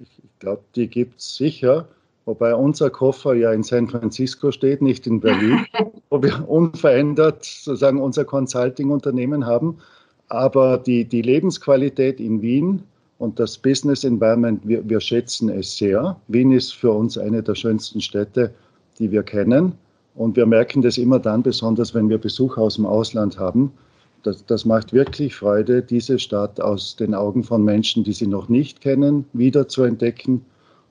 Ich 0.00 0.20
glaube, 0.40 0.62
die 0.74 0.88
gibt 0.88 1.20
es 1.20 1.36
sicher, 1.36 1.86
wobei 2.28 2.54
unser 2.54 2.90
Koffer 2.90 3.32
ja 3.32 3.52
in 3.54 3.62
San 3.62 3.88
Francisco 3.88 4.52
steht, 4.52 4.82
nicht 4.82 5.06
in 5.06 5.18
Berlin, 5.18 5.64
wo 6.10 6.22
wir 6.22 6.46
unverändert 6.46 7.42
sozusagen 7.42 8.02
unser 8.02 8.26
Consulting-Unternehmen 8.26 9.46
haben. 9.46 9.78
Aber 10.28 10.76
die, 10.76 11.06
die 11.06 11.22
Lebensqualität 11.22 12.20
in 12.20 12.42
Wien 12.42 12.82
und 13.16 13.40
das 13.40 13.56
Business 13.56 14.04
Environment, 14.04 14.60
wir, 14.68 14.86
wir 14.86 15.00
schätzen 15.00 15.48
es 15.48 15.78
sehr. 15.78 16.20
Wien 16.28 16.52
ist 16.52 16.74
für 16.74 16.92
uns 16.92 17.16
eine 17.16 17.42
der 17.42 17.54
schönsten 17.54 18.02
Städte, 18.02 18.52
die 18.98 19.10
wir 19.10 19.22
kennen. 19.22 19.72
Und 20.14 20.36
wir 20.36 20.44
merken 20.44 20.82
das 20.82 20.98
immer 20.98 21.18
dann, 21.18 21.42
besonders 21.42 21.94
wenn 21.94 22.10
wir 22.10 22.18
Besuch 22.18 22.58
aus 22.58 22.74
dem 22.74 22.84
Ausland 22.84 23.38
haben. 23.38 23.72
Das, 24.22 24.44
das 24.44 24.66
macht 24.66 24.92
wirklich 24.92 25.34
Freude, 25.34 25.80
diese 25.80 26.18
Stadt 26.18 26.60
aus 26.60 26.94
den 26.94 27.14
Augen 27.14 27.42
von 27.42 27.64
Menschen, 27.64 28.04
die 28.04 28.12
sie 28.12 28.26
noch 28.26 28.50
nicht 28.50 28.82
kennen, 28.82 29.24
wieder 29.32 29.66
zu 29.66 29.84
entdecken. 29.84 30.44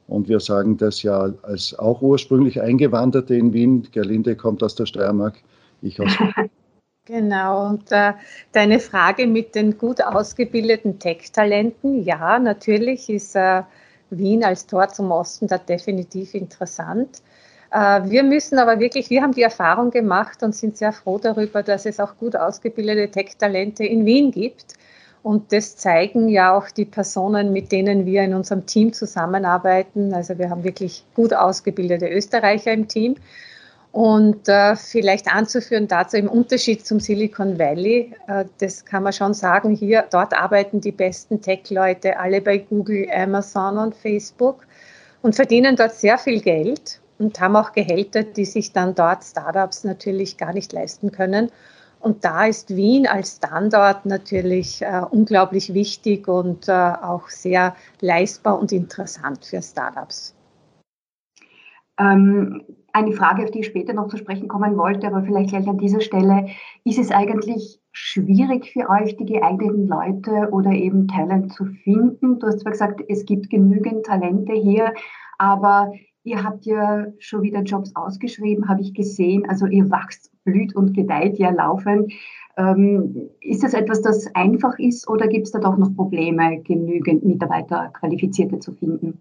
Und 0.07 0.29
wir 0.29 0.39
sagen 0.39 0.77
das 0.77 1.03
ja 1.03 1.33
als 1.43 1.77
auch 1.77 2.01
ursprünglich 2.01 2.61
Eingewanderte 2.61 3.35
in 3.35 3.53
Wien. 3.53 3.87
Gerlinde 3.91 4.35
kommt 4.35 4.63
aus 4.63 4.75
der 4.75 4.85
Steiermark, 4.85 5.35
ich 5.81 5.99
aus 5.99 6.11
Genau, 7.05 7.67
und 7.67 7.89
äh, 7.93 8.11
deine 8.51 8.79
Frage 8.79 9.27
mit 9.27 9.55
den 9.55 9.77
gut 9.77 10.01
ausgebildeten 10.01 10.99
Tech-Talenten, 10.99 12.03
ja, 12.03 12.37
natürlich 12.37 13.09
ist 13.09 13.33
äh, 13.33 13.63
Wien 14.09 14.43
als 14.43 14.67
Tor 14.67 14.89
zum 14.89 15.11
Osten 15.11 15.47
da 15.47 15.57
definitiv 15.57 16.33
interessant. 16.33 17.21
Äh, 17.71 18.09
wir 18.09 18.23
müssen 18.23 18.59
aber 18.59 18.79
wirklich, 18.81 19.09
wir 19.09 19.21
haben 19.21 19.31
die 19.31 19.41
Erfahrung 19.41 19.89
gemacht 19.89 20.43
und 20.43 20.53
sind 20.53 20.75
sehr 20.75 20.91
froh 20.91 21.17
darüber, 21.17 21.63
dass 21.63 21.85
es 21.85 21.99
auch 22.01 22.17
gut 22.17 22.35
ausgebildete 22.35 23.09
Tech-Talente 23.09 23.85
in 23.85 24.05
Wien 24.05 24.31
gibt. 24.31 24.73
Und 25.27 25.51
das 25.51 25.75
zeigen 25.75 26.29
ja 26.29 26.55
auch 26.55 26.69
die 26.69 26.85
Personen, 26.85 27.51
mit 27.51 27.73
denen 27.73 28.05
wir 28.05 28.23
in 28.23 28.33
unserem 28.33 28.65
Team 28.65 28.93
zusammenarbeiten. 28.93 30.13
Also 30.13 30.37
wir 30.37 30.49
haben 30.49 30.63
wirklich 30.63 31.03
gut 31.15 31.33
ausgebildete 31.33 32.07
Österreicher 32.07 32.71
im 32.71 32.87
Team. 32.87 33.15
Und 33.91 34.47
äh, 34.47 34.77
vielleicht 34.77 35.27
anzuführen 35.27 35.89
dazu 35.89 36.15
im 36.15 36.29
Unterschied 36.29 36.85
zum 36.85 37.01
Silicon 37.01 37.59
Valley, 37.59 38.13
äh, 38.29 38.45
das 38.59 38.85
kann 38.85 39.03
man 39.03 39.11
schon 39.11 39.33
sagen, 39.33 39.75
hier, 39.75 40.05
dort 40.09 40.33
arbeiten 40.33 40.79
die 40.79 40.93
besten 40.93 41.41
Tech-Leute 41.41 42.17
alle 42.17 42.39
bei 42.39 42.59
Google, 42.59 43.05
Amazon 43.13 43.79
und 43.79 43.95
Facebook 43.95 44.65
und 45.23 45.35
verdienen 45.35 45.75
dort 45.75 45.93
sehr 45.93 46.17
viel 46.17 46.39
Geld 46.39 47.01
und 47.19 47.37
haben 47.41 47.57
auch 47.57 47.73
Gehälter, 47.73 48.23
die 48.23 48.45
sich 48.45 48.71
dann 48.71 48.95
dort 48.95 49.25
Startups 49.25 49.83
natürlich 49.83 50.37
gar 50.37 50.53
nicht 50.53 50.71
leisten 50.71 51.11
können. 51.11 51.51
Und 51.99 52.23
da 52.23 52.45
ist 52.45 52.75
Wien 52.75 53.07
als 53.07 53.37
Standort 53.37 54.05
natürlich 54.05 54.81
äh, 54.81 55.01
unglaublich 55.09 55.73
wichtig 55.73 56.27
und 56.27 56.67
äh, 56.67 56.71
auch 56.71 57.29
sehr 57.29 57.75
leistbar 58.01 58.59
und 58.59 58.71
interessant 58.71 59.45
für 59.45 59.61
Startups. 59.61 60.35
Ähm, 61.99 62.63
eine 62.93 63.11
Frage, 63.11 63.43
auf 63.43 63.51
die 63.51 63.59
ich 63.59 63.67
später 63.67 63.93
noch 63.93 64.07
zu 64.07 64.17
sprechen 64.17 64.47
kommen 64.47 64.77
wollte, 64.77 65.07
aber 65.07 65.23
vielleicht 65.23 65.49
gleich 65.49 65.67
an 65.67 65.77
dieser 65.77 66.01
Stelle. 66.01 66.47
Ist 66.83 66.99
es 66.99 67.11
eigentlich 67.11 67.79
schwierig 67.91 68.71
für 68.71 68.89
euch, 68.89 69.17
die 69.17 69.25
geeigneten 69.25 69.87
Leute 69.87 70.49
oder 70.51 70.71
eben 70.71 71.07
Talent 71.07 71.53
zu 71.53 71.65
finden? 71.65 72.39
Du 72.39 72.47
hast 72.47 72.61
zwar 72.61 72.71
gesagt, 72.71 73.01
es 73.07 73.25
gibt 73.25 73.49
genügend 73.49 74.05
Talente 74.05 74.53
hier, 74.53 74.93
aber 75.37 75.91
ihr 76.27 76.43
habt 76.43 76.65
ja 76.65 77.07
schon 77.19 77.41
wieder 77.41 77.61
Jobs 77.61 77.95
ausgeschrieben, 77.95 78.67
habe 78.67 78.81
ich 78.81 78.93
gesehen. 78.93 79.47
Also 79.49 79.65
ihr 79.65 79.89
wachst, 79.89 80.29
blüht 80.43 80.75
und 80.75 80.93
gedeiht 80.93 81.37
ja 81.37 81.51
laufend. 81.51 82.11
Ähm, 82.57 83.29
ist 83.39 83.63
das 83.63 83.73
etwas, 83.73 84.01
das 84.01 84.27
einfach 84.35 84.77
ist 84.77 85.07
oder 85.07 85.27
gibt 85.27 85.45
es 85.45 85.51
da 85.53 85.59
doch 85.59 85.77
noch 85.77 85.95
Probleme, 85.95 86.61
genügend 86.63 87.23
Mitarbeiter, 87.23 87.89
Qualifizierte 87.93 88.59
zu 88.59 88.73
finden? 88.73 89.19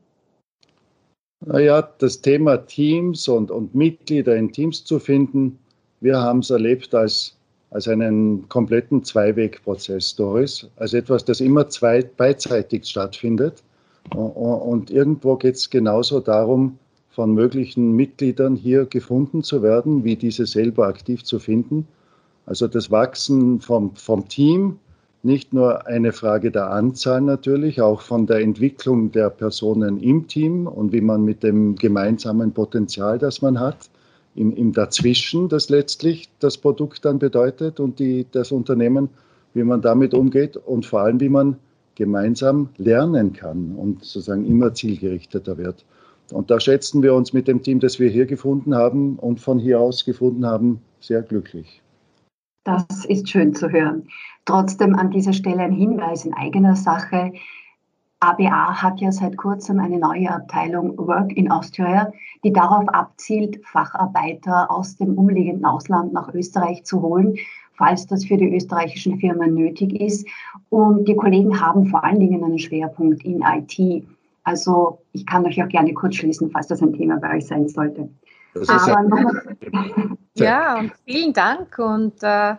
Naja, 1.45 1.89
das 1.99 2.21
Thema 2.21 2.57
Teams 2.57 3.29
und, 3.29 3.51
und 3.51 3.75
Mitglieder 3.75 4.35
in 4.37 4.51
Teams 4.51 4.85
zu 4.85 4.99
finden, 4.99 5.59
wir 6.01 6.19
haben 6.19 6.41
es 6.41 6.51
erlebt 6.51 6.95
als, 6.95 7.37
als 7.71 7.87
einen 7.87 8.49
kompletten 8.49 9.05
Zweiwegprozess, 9.05 10.17
Doris, 10.17 10.69
als 10.77 10.95
etwas, 10.95 11.25
das 11.25 11.41
immer 11.41 11.69
zwei, 11.69 12.03
beidseitig 12.03 12.87
stattfindet. 12.87 13.63
Und 14.15 14.91
irgendwo 14.91 15.37
geht 15.37 15.57
es 15.57 15.69
genauso 15.69 16.21
darum, 16.21 16.79
von 17.17 17.33
möglichen 17.33 17.93
Mitgliedern 17.97 18.57
hier 18.57 18.85
gefunden 18.85 19.43
zu 19.43 19.63
werden, 19.63 20.05
wie 20.05 20.17
diese 20.17 20.45
selber 20.45 20.87
aktiv 20.87 21.25
zu 21.25 21.39
finden. 21.39 21.89
Also 22.45 22.69
das 22.69 22.91
Wachsen 22.91 23.63
vom, 23.63 23.97
vom 23.97 24.29
Team, 24.29 24.79
nicht 25.23 25.55
nur 25.55 25.87
eine 25.87 26.13
Frage 26.13 26.51
der 26.51 26.71
Anzahl 26.71 27.23
natürlich, 27.23 27.81
auch 27.81 28.03
von 28.03 28.27
der 28.27 28.41
Entwicklung 28.41 29.13
der 29.13 29.31
Personen 29.31 29.99
im 29.99 30.29
Team 30.29 30.67
und 30.67 30.93
wie 30.93 31.01
man 31.01 31.25
mit 31.25 31.43
dem 31.43 31.77
gemeinsamen 31.77 32.53
Potenzial, 32.53 33.19
das 33.19 33.41
man 33.41 33.59
hat, 33.59 33.89
im, 34.35 34.55
im 34.55 34.75
Dazwischen, 34.75 35.49
das 35.49 35.71
letztlich 35.71 36.29
das 36.39 36.59
Produkt 36.59 37.07
dann 37.07 37.19
bedeutet 37.19 37.81
und 37.81 37.99
die, 37.99 38.27
das 38.31 38.53
Unternehmen, 38.53 39.09
wie 39.55 39.65
man 39.65 39.81
damit 39.81 40.13
umgeht 40.13 40.59
und 40.59 40.85
vor 40.85 41.01
allem, 41.01 41.19
wie 41.19 41.31
man 41.31 41.57
gemeinsam 41.95 42.69
lernen 42.77 43.33
kann 43.33 43.75
und 43.75 44.05
sozusagen 44.05 44.45
immer 44.45 44.75
zielgerichteter 44.75 45.57
wird. 45.57 45.87
Und 46.33 46.51
da 46.51 46.59
schätzen 46.61 47.03
wir 47.03 47.15
uns 47.15 47.33
mit 47.33 47.49
dem 47.49 47.63
Team, 47.63 47.81
das 47.81 47.99
wir 48.01 48.09
hier 48.09 48.27
gefunden 48.27 48.75
haben 48.75 49.17
und 49.17 49.41
von 49.41 49.59
hier 49.59 49.81
aus 49.81 50.05
gefunden 50.05 50.45
haben, 50.45 50.81
sehr 51.01 51.23
glücklich. 51.23 51.83
Das 52.65 53.05
ist 53.05 53.29
schön 53.29 53.55
zu 53.55 53.71
hören. 53.71 54.09
Trotzdem 54.45 54.97
an 54.97 55.11
dieser 55.11 55.33
Stelle 55.33 55.63
ein 55.63 55.73
Hinweis 55.73 56.25
in 56.25 56.35
eigener 56.35 56.75
Sache. 56.75 57.33
ABA 58.19 58.83
hat 58.83 59.01
ja 59.01 59.13
seit 59.13 59.37
kurzem 59.37 59.79
eine 59.79 59.99
neue 59.99 60.31
Abteilung 60.31 60.97
Work 60.99 61.37
in 61.37 61.51
Austria, 61.51 62.11
die 62.43 62.53
darauf 62.53 62.89
abzielt, 62.89 63.65
Facharbeiter 63.65 64.71
aus 64.71 64.97
dem 64.97 65.17
umliegenden 65.17 65.65
Ausland 65.65 66.13
nach 66.13 66.33
Österreich 66.35 66.83
zu 66.85 67.03
holen, 67.03 67.37
falls 67.77 68.07
das 68.07 68.25
für 68.25 68.37
die 68.37 68.53
österreichischen 68.53 69.21
Firmen 69.21 69.55
nötig 69.55 70.01
ist. 70.01 70.27
Und 70.71 71.07
die 71.07 71.15
Kollegen 71.15 71.61
haben 71.61 71.87
vor 71.87 72.03
allen 72.03 72.19
Dingen 72.19 72.43
einen 72.43 72.59
Schwerpunkt 72.59 73.23
in 73.25 73.43
IT. 73.43 74.07
Also 74.47 75.03
ich 75.11 75.27
kann 75.27 75.45
euch 75.45 75.61
auch 75.61 75.69
gerne 75.69 75.93
kurz 75.93 76.15
schließen, 76.15 76.51
falls 76.53 76.69
das 76.69 76.81
ein 76.81 76.93
Thema 76.93 77.19
bei 77.19 77.37
euch 77.37 77.49
sein 77.49 77.69
sollte. 77.69 78.09
ja, 80.35 80.79
und 80.79 80.93
vielen 81.05 81.33
Dank 81.33 81.77
und 81.79 82.23
äh, 82.23 82.53
äh, 82.53 82.57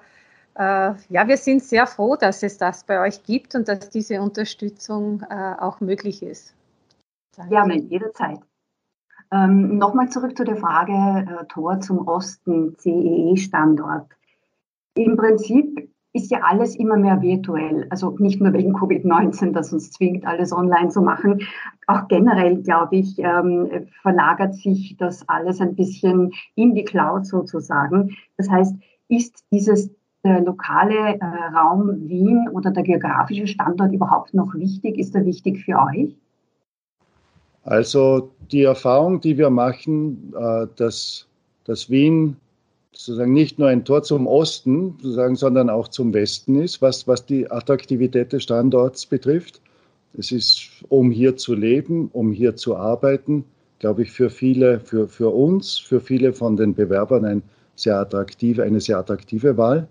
ja, 1.10 1.28
wir 1.28 1.38
sind 1.38 1.64
sehr 1.64 1.88
froh, 1.88 2.18
dass 2.18 2.44
es 2.44 2.58
das 2.58 2.84
bei 2.84 3.00
euch 3.00 3.24
gibt 3.24 3.56
und 3.56 3.70
dass 3.70 3.90
diese 3.90 4.22
Unterstützung 4.22 5.24
äh, 5.30 5.54
auch 5.58 5.80
möglich 5.80 6.22
ist. 6.22 6.54
Danke. 7.38 7.52
Gerne, 7.52 7.78
jederzeit. 7.78 8.42
Ähm, 9.32 9.78
Nochmal 9.78 10.10
zurück 10.10 10.36
zu 10.36 10.44
der 10.44 10.58
Frage 10.58 10.92
äh, 10.92 11.46
Tor 11.46 11.80
zum 11.80 12.06
Osten, 12.06 12.76
CEE-Standort. 12.78 14.12
Im 14.96 15.16
Prinzip 15.16 15.90
ist 16.14 16.32
ja 16.32 16.40
alles 16.42 16.76
immer 16.76 16.98
mehr 16.98 17.22
virtuell. 17.22 17.86
Also 17.90 18.16
nicht 18.18 18.42
nur 18.42 18.54
wegen 18.54 18.76
Covid-19, 18.76 19.52
das 19.52 19.72
uns 19.74 19.92
zwingt, 19.92 20.26
alles 20.26 20.52
online 20.52 20.90
zu 20.90 21.02
machen. 21.02 21.42
Auch 21.86 22.08
generell, 22.08 22.62
glaube 22.64 22.98
ich, 22.98 23.20
ähm, 23.20 23.88
verlagert 24.02 24.56
sich 24.56 24.96
das 24.98 25.28
alles 25.30 25.62
ein 25.62 25.76
bisschen 25.76 26.34
in 26.56 26.74
die 26.74 26.84
Cloud 26.84 27.26
sozusagen. 27.26 28.16
Das 28.38 28.50
heißt, 28.50 28.76
ist 29.10 29.44
dieses 29.52 29.92
der 30.24 30.42
lokale 30.42 31.20
äh, 31.20 31.56
Raum 31.56 32.10
Wien 32.10 32.50
oder 32.52 32.72
der 32.72 32.84
geografische 32.84 33.48
Standort 33.48 33.94
überhaupt 33.94 34.34
noch 34.34 34.54
wichtig? 34.56 34.98
Ist 34.98 35.16
er 35.16 35.26
wichtig 35.26 35.64
für 35.64 35.80
euch? 35.80 36.16
Also 37.64 38.32
die 38.52 38.64
Erfahrung, 38.64 39.22
die 39.22 39.38
wir 39.38 39.50
machen, 39.50 40.34
äh, 40.38 40.68
dass, 40.76 41.28
dass 41.66 41.90
Wien 41.90 42.38
sozusagen 42.98 43.34
nicht 43.34 43.60
nur 43.60 43.68
ein 43.68 43.86
Tor 43.86 44.02
zum 44.02 44.26
Osten, 44.26 44.96
sozusagen, 45.02 45.36
sondern 45.36 45.70
auch 45.70 45.88
zum 45.88 46.14
Westen 46.14 46.60
ist, 46.60 46.82
was, 46.82 47.08
was 47.08 47.26
die 47.26 47.50
Attraktivität 47.50 48.34
des 48.34 48.44
Standorts 48.44 49.06
betrifft. 49.06 49.62
Es 50.18 50.32
ist, 50.32 50.70
um 50.90 51.12
hier 51.12 51.38
zu 51.38 51.54
leben, 51.54 52.10
um 52.14 52.32
hier 52.32 52.56
zu 52.56 52.76
arbeiten, 52.76 53.46
glaube 53.80 54.02
ich, 54.02 54.12
für 54.12 54.32
viele, 54.32 54.80
für, 54.80 55.08
für 55.08 55.30
uns, 55.30 55.78
für 55.78 56.00
viele 56.00 56.34
von 56.34 56.58
den 56.58 56.74
Bewerbern 56.74 57.24
ein 57.26 57.44
sehr 57.76 58.00
attraktive, 58.00 58.64
eine 58.64 58.82
sehr 58.82 58.98
attraktive 58.98 59.56
Wahl. 59.58 59.88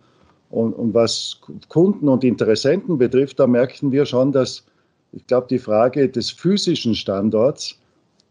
Und, 0.51 0.73
und 0.73 0.93
was 0.93 1.41
Kunden 1.69 2.09
und 2.09 2.25
Interessenten 2.25 2.99
betrifft, 2.99 3.39
da 3.39 3.47
merken 3.47 3.93
wir 3.93 4.05
schon, 4.05 4.33
dass 4.33 4.65
ich 5.13 5.25
glaube, 5.29 5.47
die 5.49 5.61
Frage 5.61 6.09
des 6.09 6.31
physischen 6.31 6.95
Standorts 6.97 7.79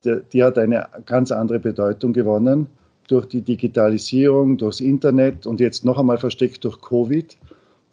die, 0.03 0.19
die 0.33 0.43
hat 0.43 0.57
eine 0.57 0.87
ganz 1.05 1.31
andere 1.31 1.59
Bedeutung 1.59 2.11
gewonnen 2.11 2.67
durch 3.07 3.27
die 3.27 3.41
Digitalisierung, 3.41 4.57
durchs 4.57 4.79
Internet 4.79 5.45
und 5.45 5.59
jetzt 5.59 5.85
noch 5.85 5.99
einmal 5.99 6.17
versteckt 6.17 6.63
durch 6.63 6.81
Covid. 6.81 7.37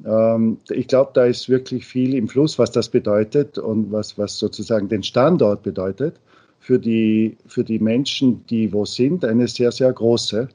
Ähm, 0.06 0.58
ich 0.70 0.88
glaube, 0.88 1.10
da 1.14 1.26
ist 1.26 1.48
wirklich 1.48 1.86
viel 1.86 2.14
im 2.14 2.28
Fluss, 2.28 2.58
was 2.58 2.72
das 2.72 2.88
bedeutet 2.88 3.58
und 3.58 3.92
was, 3.92 4.18
was 4.18 4.38
sozusagen 4.38 4.88
den 4.88 5.02
Standort 5.02 5.62
bedeutet 5.62 6.14
für 6.60 6.78
die, 6.78 7.36
für 7.46 7.64
die 7.64 7.78
Menschen, 7.78 8.44
die 8.48 8.72
wo 8.72 8.84
sind, 8.84 9.24
eine 9.24 9.48
sehr, 9.48 9.72
sehr 9.72 9.92
große. 9.92 10.48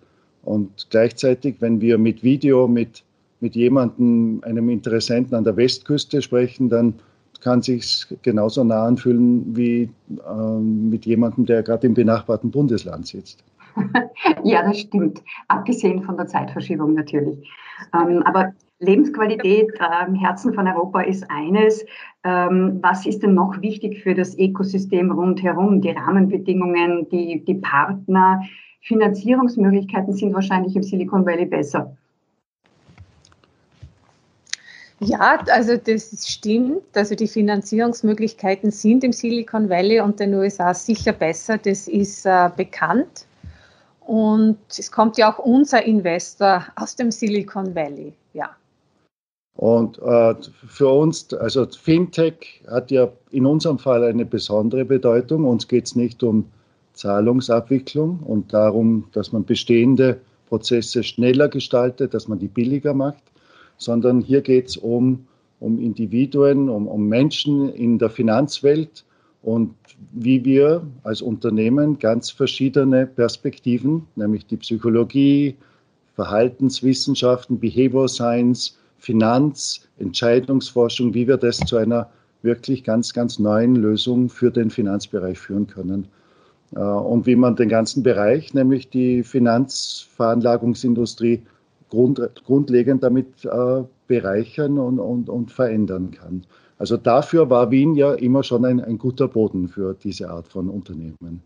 Und 0.43 0.87
gleichzeitig, 0.89 1.57
wenn 1.59 1.81
wir 1.81 1.97
mit 1.97 2.23
Video 2.23 2.67
mit, 2.67 3.03
mit 3.41 3.55
jemandem, 3.55 4.41
einem 4.43 4.69
Interessenten 4.69 5.35
an 5.35 5.43
der 5.43 5.57
Westküste 5.57 6.21
sprechen, 6.21 6.69
dann 6.69 6.93
kann 7.41 7.61
sich 7.61 8.05
genauso 8.21 8.63
nah 8.63 8.85
anfühlen 8.85 9.55
wie 9.55 9.89
äh, 10.09 10.59
mit 10.59 11.05
jemandem, 11.05 11.45
der 11.45 11.61
gerade 11.61 11.85
im 11.85 11.93
benachbarten 11.93 12.51
Bundesland 12.51 13.07
sitzt. 13.07 13.43
ja, 14.43 14.63
das 14.63 14.79
stimmt. 14.79 15.23
Abgesehen 15.47 16.03
von 16.03 16.17
der 16.17 16.27
Zeitverschiebung 16.27 16.93
natürlich. 16.93 17.49
Ähm, 17.93 18.23
aber 18.23 18.53
Lebensqualität 18.79 19.71
äh, 19.79 20.07
im 20.07 20.15
Herzen 20.15 20.53
von 20.53 20.67
Europa 20.67 21.01
ist 21.01 21.25
eines. 21.29 21.83
Ähm, 22.23 22.79
was 22.81 23.05
ist 23.05 23.23
denn 23.23 23.33
noch 23.33 23.61
wichtig 23.61 24.01
für 24.03 24.13
das 24.13 24.37
Ökosystem 24.37 25.11
rundherum? 25.11 25.81
Die 25.81 25.91
Rahmenbedingungen, 25.91 27.09
die, 27.09 27.43
die 27.43 27.55
Partner, 27.55 28.41
Finanzierungsmöglichkeiten 28.81 30.13
sind 30.13 30.33
wahrscheinlich 30.33 30.75
im 30.75 30.83
Silicon 30.83 31.25
Valley 31.25 31.45
besser. 31.45 31.97
Ja, 34.99 35.39
also 35.51 35.77
das 35.77 36.27
stimmt. 36.27 36.83
Also 36.95 37.13
die 37.13 37.27
Finanzierungsmöglichkeiten 37.27 38.71
sind 38.71 39.03
im 39.03 39.11
Silicon 39.11 39.69
Valley 39.69 39.99
und 39.99 40.19
den 40.19 40.33
USA 40.33 40.73
sicher 40.73 41.13
besser. 41.13 41.57
Das 41.57 41.87
ist 41.87 42.25
äh, 42.25 42.49
bekannt. 42.55 43.26
Und 44.07 44.57
es 44.69 44.89
kommt 44.89 45.17
ja 45.17 45.33
auch 45.33 45.37
unser 45.37 45.83
Investor 45.83 46.65
aus 46.77 46.95
dem 46.95 47.11
Silicon 47.11 47.75
Valley, 47.75 48.13
ja. 48.33 48.55
Und 49.57 49.99
äh, 49.99 50.35
für 50.65 50.87
uns, 50.87 51.33
also 51.33 51.65
Fintech 51.65 52.63
hat 52.69 52.89
ja 52.89 53.09
in 53.31 53.45
unserem 53.45 53.79
Fall 53.79 54.05
eine 54.05 54.25
besondere 54.25 54.85
Bedeutung. 54.85 55.43
Uns 55.43 55.67
geht 55.67 55.87
es 55.87 55.95
nicht 55.97 56.23
um 56.23 56.45
Zahlungsabwicklung 56.93 58.19
und 58.19 58.53
darum, 58.53 59.09
dass 59.11 59.33
man 59.33 59.43
bestehende 59.43 60.21
Prozesse 60.47 61.03
schneller 61.03 61.49
gestaltet, 61.49 62.13
dass 62.13 62.29
man 62.29 62.39
die 62.39 62.47
billiger 62.47 62.93
macht, 62.93 63.23
sondern 63.77 64.21
hier 64.21 64.41
geht 64.41 64.69
es 64.69 64.77
um, 64.77 65.27
um 65.59 65.79
Individuen, 65.79 66.69
um, 66.69 66.87
um 66.87 67.09
Menschen 67.09 67.73
in 67.73 67.99
der 67.99 68.09
Finanzwelt 68.09 69.03
und 69.41 69.73
wie 70.11 70.43
wir 70.43 70.85
als 71.03 71.21
Unternehmen 71.21 71.99
ganz 71.99 72.29
verschiedene 72.29 73.05
Perspektiven, 73.05 74.05
nämlich 74.15 74.45
die 74.45 74.57
Psychologie, 74.57 75.55
Verhaltenswissenschaften, 76.15 77.59
Behavior 77.59 78.09
Science, 78.09 78.77
Finanz, 78.97 79.87
Entscheidungsforschung, 79.99 81.13
wie 81.13 81.27
wir 81.27 81.37
das 81.37 81.57
zu 81.57 81.77
einer 81.77 82.09
wirklich 82.41 82.83
ganz, 82.83 83.13
ganz 83.13 83.39
neuen 83.39 83.75
Lösung 83.75 84.29
für 84.29 84.51
den 84.51 84.69
Finanzbereich 84.69 85.39
führen 85.39 85.67
können. 85.67 86.07
Äh, 86.75 86.79
und 86.79 87.25
wie 87.25 87.35
man 87.35 87.55
den 87.55 87.69
ganzen 87.69 88.03
Bereich, 88.03 88.53
nämlich 88.53 88.89
die 88.89 89.23
Finanzveranlagungsindustrie, 89.23 91.41
grund, 91.89 92.21
grundlegend 92.45 93.01
damit 93.03 93.45
äh, 93.45 93.83
bereichern 94.07 94.77
und, 94.77 94.99
und, 94.99 95.29
und 95.29 95.51
verändern 95.51 96.11
kann. 96.11 96.45
Also 96.79 96.97
dafür 96.97 97.49
war 97.49 97.71
Wien 97.71 97.95
ja 97.95 98.13
immer 98.13 98.43
schon 98.43 98.65
ein, 98.65 98.79
ein 98.79 98.97
guter 98.97 99.27
Boden 99.27 99.67
für 99.67 99.95
diese 99.95 100.29
Art 100.29 100.47
von 100.47 100.69
Unternehmen. 100.69 101.41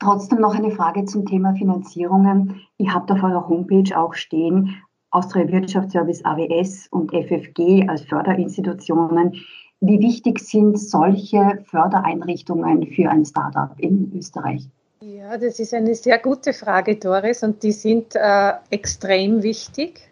Trotzdem 0.00 0.40
noch 0.40 0.54
eine 0.54 0.70
Frage 0.70 1.04
zum 1.06 1.26
Thema 1.26 1.54
Finanzierungen. 1.54 2.60
Ihr 2.76 2.94
habt 2.94 3.10
auf 3.10 3.22
eurer 3.22 3.48
Homepage 3.48 3.98
auch 3.98 4.14
stehen, 4.14 4.76
Austria 5.10 5.48
Wirtschaftsservice 5.48 6.24
AWS 6.24 6.86
und 6.90 7.10
FFG 7.10 7.88
als 7.88 8.02
Förderinstitutionen. 8.02 9.34
Wie 9.80 9.98
wichtig 10.00 10.38
sind 10.38 10.78
solche 10.78 11.58
Fördereinrichtungen 11.64 12.86
für 12.86 13.10
ein 13.10 13.24
Startup 13.24 13.70
in 13.78 14.12
Österreich? 14.16 14.68
Ja, 15.00 15.36
das 15.38 15.58
ist 15.58 15.74
eine 15.74 15.94
sehr 15.94 16.18
gute 16.18 16.52
Frage, 16.52 16.96
Doris, 16.96 17.42
und 17.42 17.62
die 17.62 17.72
sind 17.72 18.14
äh, 18.14 18.52
extrem 18.70 19.42
wichtig. 19.42 20.10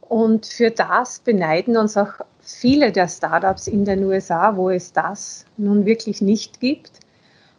Und 0.00 0.46
für 0.46 0.70
das 0.70 1.20
beneiden 1.20 1.76
uns 1.76 1.96
auch 1.96 2.20
viele 2.44 2.92
der 2.92 3.08
Startups 3.08 3.66
in 3.66 3.84
den 3.84 4.04
USA, 4.04 4.56
wo 4.56 4.70
es 4.70 4.92
das 4.92 5.46
nun 5.56 5.86
wirklich 5.86 6.20
nicht 6.20 6.60
gibt. 6.60 7.00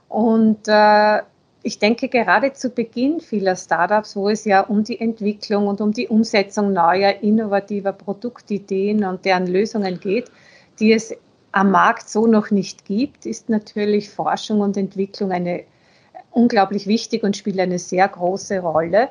Und 0.10 0.67
äh, 0.67 1.21
ich 1.63 1.80
denke, 1.80 2.10
gerade 2.10 2.54
zu 2.54 2.69
Beginn 2.69 3.19
vieler 3.19 3.56
Startups, 3.56 4.15
wo 4.15 4.30
es 4.30 4.45
ja 4.45 4.62
um 4.62 4.84
die 4.84 5.02
Entwicklung 5.02 5.67
und 5.67 5.82
um 5.82 5.91
die 5.91 6.08
Umsetzung 6.08 6.74
neuer, 6.74 7.15
innovativer 7.21 7.91
Produktideen 7.91 9.04
und 9.04 9.26
deren 9.26 9.48
Lösungen 9.48 10.00
geht, 10.00 10.30
die 10.80 10.93
es 10.93 11.15
am 11.52 11.71
Markt 11.71 12.08
so 12.08 12.28
noch 12.28 12.52
nicht 12.52 12.86
gibt, 12.86 13.26
ist 13.26 13.50
natürlich 13.50 14.10
Forschung 14.10 14.60
und 14.60 14.78
Entwicklung 14.78 15.32
eine 15.32 15.63
unglaublich 16.32 16.86
wichtig 16.86 17.24
und 17.24 17.36
spielt 17.36 17.60
eine 17.60 17.80
sehr 17.80 18.08
große 18.08 18.60
Rolle. 18.60 19.10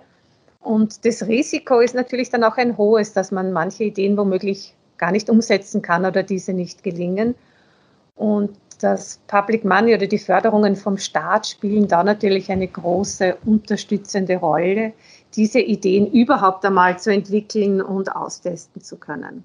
Und 0.60 1.04
das 1.04 1.26
Risiko 1.26 1.80
ist 1.80 1.94
natürlich 1.94 2.30
dann 2.30 2.44
auch 2.44 2.56
ein 2.56 2.76
hohes, 2.76 3.12
dass 3.12 3.32
man 3.32 3.52
manche 3.52 3.84
Ideen 3.84 4.16
womöglich 4.16 4.74
gar 4.98 5.12
nicht 5.12 5.30
umsetzen 5.30 5.82
kann 5.82 6.04
oder 6.04 6.22
diese 6.22 6.52
nicht 6.52 6.82
gelingen. 6.82 7.34
Und 8.14 8.50
das 8.80 9.20
Public 9.26 9.64
Money 9.64 9.94
oder 9.94 10.06
die 10.06 10.18
Förderungen 10.18 10.76
vom 10.76 10.98
Staat 10.98 11.46
spielen 11.46 11.88
da 11.88 12.04
natürlich 12.04 12.50
eine 12.50 12.68
große 12.68 13.36
unterstützende 13.44 14.36
Rolle, 14.36 14.92
diese 15.34 15.60
Ideen 15.60 16.10
überhaupt 16.12 16.64
einmal 16.64 16.98
zu 16.98 17.12
entwickeln 17.12 17.80
und 17.80 18.14
austesten 18.14 18.82
zu 18.82 18.96
können. 18.96 19.44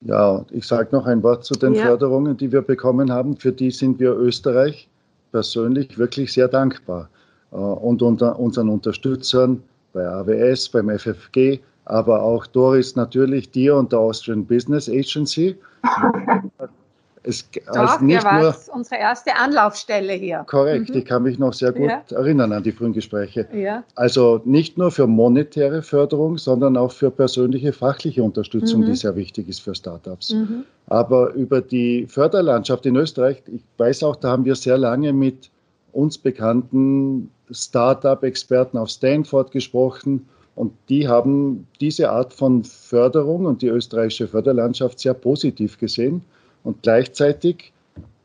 Ja, 0.00 0.44
ich 0.50 0.66
sage 0.66 0.88
noch 0.92 1.06
ein 1.06 1.22
Wort 1.22 1.44
zu 1.44 1.54
den 1.54 1.74
ja. 1.74 1.86
Förderungen, 1.86 2.36
die 2.36 2.52
wir 2.52 2.62
bekommen 2.62 3.10
haben. 3.10 3.36
Für 3.36 3.52
die 3.52 3.70
sind 3.70 3.98
wir 4.00 4.14
Österreich 4.14 4.88
persönlich 5.32 5.98
wirklich 5.98 6.32
sehr 6.32 6.48
dankbar. 6.48 7.08
Äh, 7.52 7.56
und 7.56 8.02
unter 8.02 8.38
unseren 8.38 8.68
Unterstützern 8.68 9.62
bei 9.92 10.06
AWS, 10.06 10.68
beim 10.68 10.90
FFG, 10.90 11.60
aber 11.84 12.22
auch 12.22 12.46
Doris 12.46 12.96
natürlich, 12.96 13.50
dir 13.50 13.76
und 13.76 13.92
der 13.92 14.00
Austrian 14.00 14.44
Business 14.44 14.88
Agency. 14.88 15.56
Es, 17.26 17.48
Doch, 17.50 17.74
also 17.74 18.04
nicht 18.04 18.22
war 18.22 18.42
nur, 18.42 18.54
unsere 18.74 19.00
erste 19.00 19.34
Anlaufstelle 19.34 20.12
hier. 20.12 20.44
Korrekt, 20.46 20.90
mhm. 20.90 20.96
ich 20.96 21.04
kann 21.06 21.22
mich 21.22 21.38
noch 21.38 21.54
sehr 21.54 21.72
gut 21.72 21.88
ja. 21.88 22.02
erinnern 22.10 22.52
an 22.52 22.62
die 22.62 22.70
frühen 22.70 22.92
Gespräche. 22.92 23.48
Ja. 23.54 23.82
Also 23.94 24.42
nicht 24.44 24.76
nur 24.76 24.90
für 24.90 25.06
monetäre 25.06 25.80
Förderung, 25.80 26.36
sondern 26.36 26.76
auch 26.76 26.92
für 26.92 27.10
persönliche 27.10 27.72
fachliche 27.72 28.22
Unterstützung, 28.22 28.82
mhm. 28.82 28.86
die 28.86 28.96
sehr 28.96 29.16
wichtig 29.16 29.48
ist 29.48 29.60
für 29.60 29.74
Startups. 29.74 30.34
Mhm. 30.34 30.64
Aber 30.86 31.32
über 31.32 31.62
die 31.62 32.06
Förderlandschaft 32.06 32.84
in 32.84 32.96
Österreich, 32.96 33.42
ich 33.46 33.62
weiß 33.78 34.02
auch, 34.02 34.16
da 34.16 34.28
haben 34.28 34.44
wir 34.44 34.54
sehr 34.54 34.76
lange 34.76 35.14
mit 35.14 35.50
uns 35.92 36.18
bekannten 36.18 37.30
Startup-Experten 37.50 38.76
auf 38.76 38.90
Stanford 38.90 39.50
gesprochen. 39.50 40.28
Und 40.54 40.72
die 40.88 41.08
haben 41.08 41.66
diese 41.80 42.10
Art 42.10 42.32
von 42.32 42.64
Förderung 42.64 43.46
und 43.46 43.62
die 43.62 43.68
österreichische 43.68 44.28
Förderlandschaft 44.28 45.00
sehr 45.00 45.14
positiv 45.14 45.78
gesehen 45.78 46.22
und 46.62 46.82
gleichzeitig 46.82 47.72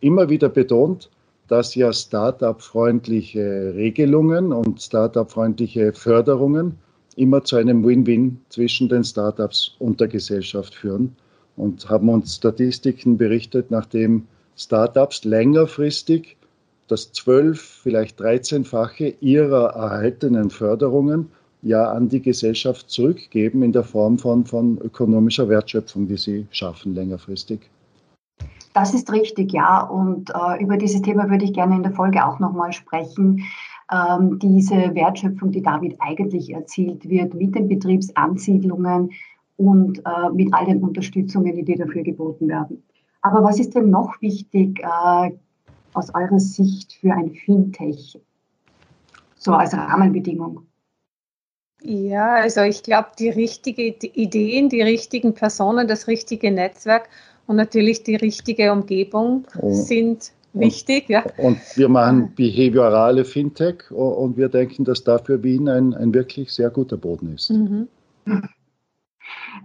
immer 0.02 0.30
wieder 0.30 0.50
betont, 0.50 1.10
dass 1.48 1.74
ja 1.74 1.92
Start-up-freundliche 1.92 3.74
Regelungen 3.76 4.54
und 4.54 4.82
Start-up-freundliche 4.82 5.94
Förderungen 5.94 6.78
immer 7.16 7.44
zu 7.44 7.56
einem 7.56 7.86
Win-Win 7.86 8.40
zwischen 8.50 8.88
den 8.88 9.04
Startups 9.04 9.76
und 9.80 10.00
der 10.00 10.08
Gesellschaft 10.08 10.76
führen. 10.76 11.16
Und 11.58 11.90
haben 11.90 12.08
uns 12.08 12.36
Statistiken 12.36 13.18
berichtet, 13.18 13.72
nachdem 13.72 14.28
Startups 14.56 15.26
längerfristig 15.26 16.38
das 16.88 17.12
zwölf, 17.12 17.62
vielleicht 17.84 18.22
13-fache 18.22 19.16
ihrer 19.20 19.72
erhaltenen 19.72 20.50
Förderungen 20.50 21.30
ja 21.62 21.92
an 21.92 22.10
die 22.10 22.22
Gesellschaft 22.22 22.90
zurückgeben 22.90 23.64
in 23.64 23.72
der 23.72 23.84
Form 23.84 24.18
von, 24.18 24.46
von 24.46 24.78
ökonomischer 24.80 25.50
Wertschöpfung, 25.50 26.08
die 26.08 26.18
sie 26.18 26.48
schaffen 26.52 26.96
längerfristig. 26.96 27.60
Das 28.74 28.94
ist 28.94 29.12
richtig, 29.12 29.52
ja. 29.52 29.82
Und 29.82 30.30
äh, 30.30 30.64
über 30.64 30.78
dieses 30.78 31.02
Thema 31.02 31.30
würde 31.30 31.46
ich 31.46 31.54
gerne 31.54 31.76
in 31.76 31.84
der 31.84 31.92
Folge 31.92 32.26
auch 32.26 32.40
nochmal 32.40 32.72
sprechen. 32.72 33.44
Ähm, 33.92 34.38
diese 34.40 34.94
Wertschöpfung, 34.94 35.52
die 35.52 35.64
damit 35.64 35.96
eigentlich 36.00 36.54
erzielt 36.54 37.10
wird, 37.10 37.34
mit 37.34 37.56
den 37.56 37.68
Betriebsansiedlungen 37.68 39.10
und 39.58 40.00
äh, 40.06 40.30
mit 40.34 40.54
all 40.54 40.66
den 40.66 40.82
Unterstützungen, 40.82 41.66
die 41.66 41.76
dafür 41.76 42.04
geboten 42.04 42.48
werden. 42.48 42.84
Aber 43.22 43.44
was 43.44 43.60
ist 43.60 43.76
denn 43.76 43.90
noch 43.90 44.22
wichtig 44.22 44.80
äh, 44.80 45.32
aus 45.94 46.14
eurer 46.14 46.40
Sicht 46.40 46.94
für 46.94 47.12
ein 47.12 47.32
Fintech, 47.32 48.18
so 49.36 49.54
als 49.54 49.74
Rahmenbedingung? 49.74 50.69
Ja, 51.82 52.36
also 52.36 52.62
ich 52.62 52.84
glaube, 52.84 53.10
die 53.18 53.30
richtigen 53.30 53.96
Ideen, 54.14 54.70
die 54.70 54.82
richtigen 54.82 55.34
Personen, 55.34 55.88
das 55.88 56.08
richtige 56.08 56.52
Netzwerk 56.52 57.10
und 57.48 57.56
natürlich 57.56 58.04
die 58.04 58.16
richtige 58.16 58.72
Umgebung 58.72 59.46
oh. 59.62 59.72
sind 59.72 60.32
wichtig. 60.54 61.06
Und, 61.06 61.10
ja. 61.10 61.24
und 61.38 61.58
wir 61.76 61.90
machen 61.90 62.34
behaviorale 62.36 63.24
Fintech 63.24 63.90
und 63.92 64.36
wir 64.38 64.50
denken, 64.50 64.84
dass 64.84 65.04
dafür 65.04 65.42
Wien 65.42 65.70
ein, 65.70 65.94
ein 65.94 66.14
wirklich 66.14 66.52
sehr 66.52 66.70
guter 66.70 66.98
Boden 66.98 67.34
ist. 67.34 67.50
Mhm. 67.50 67.88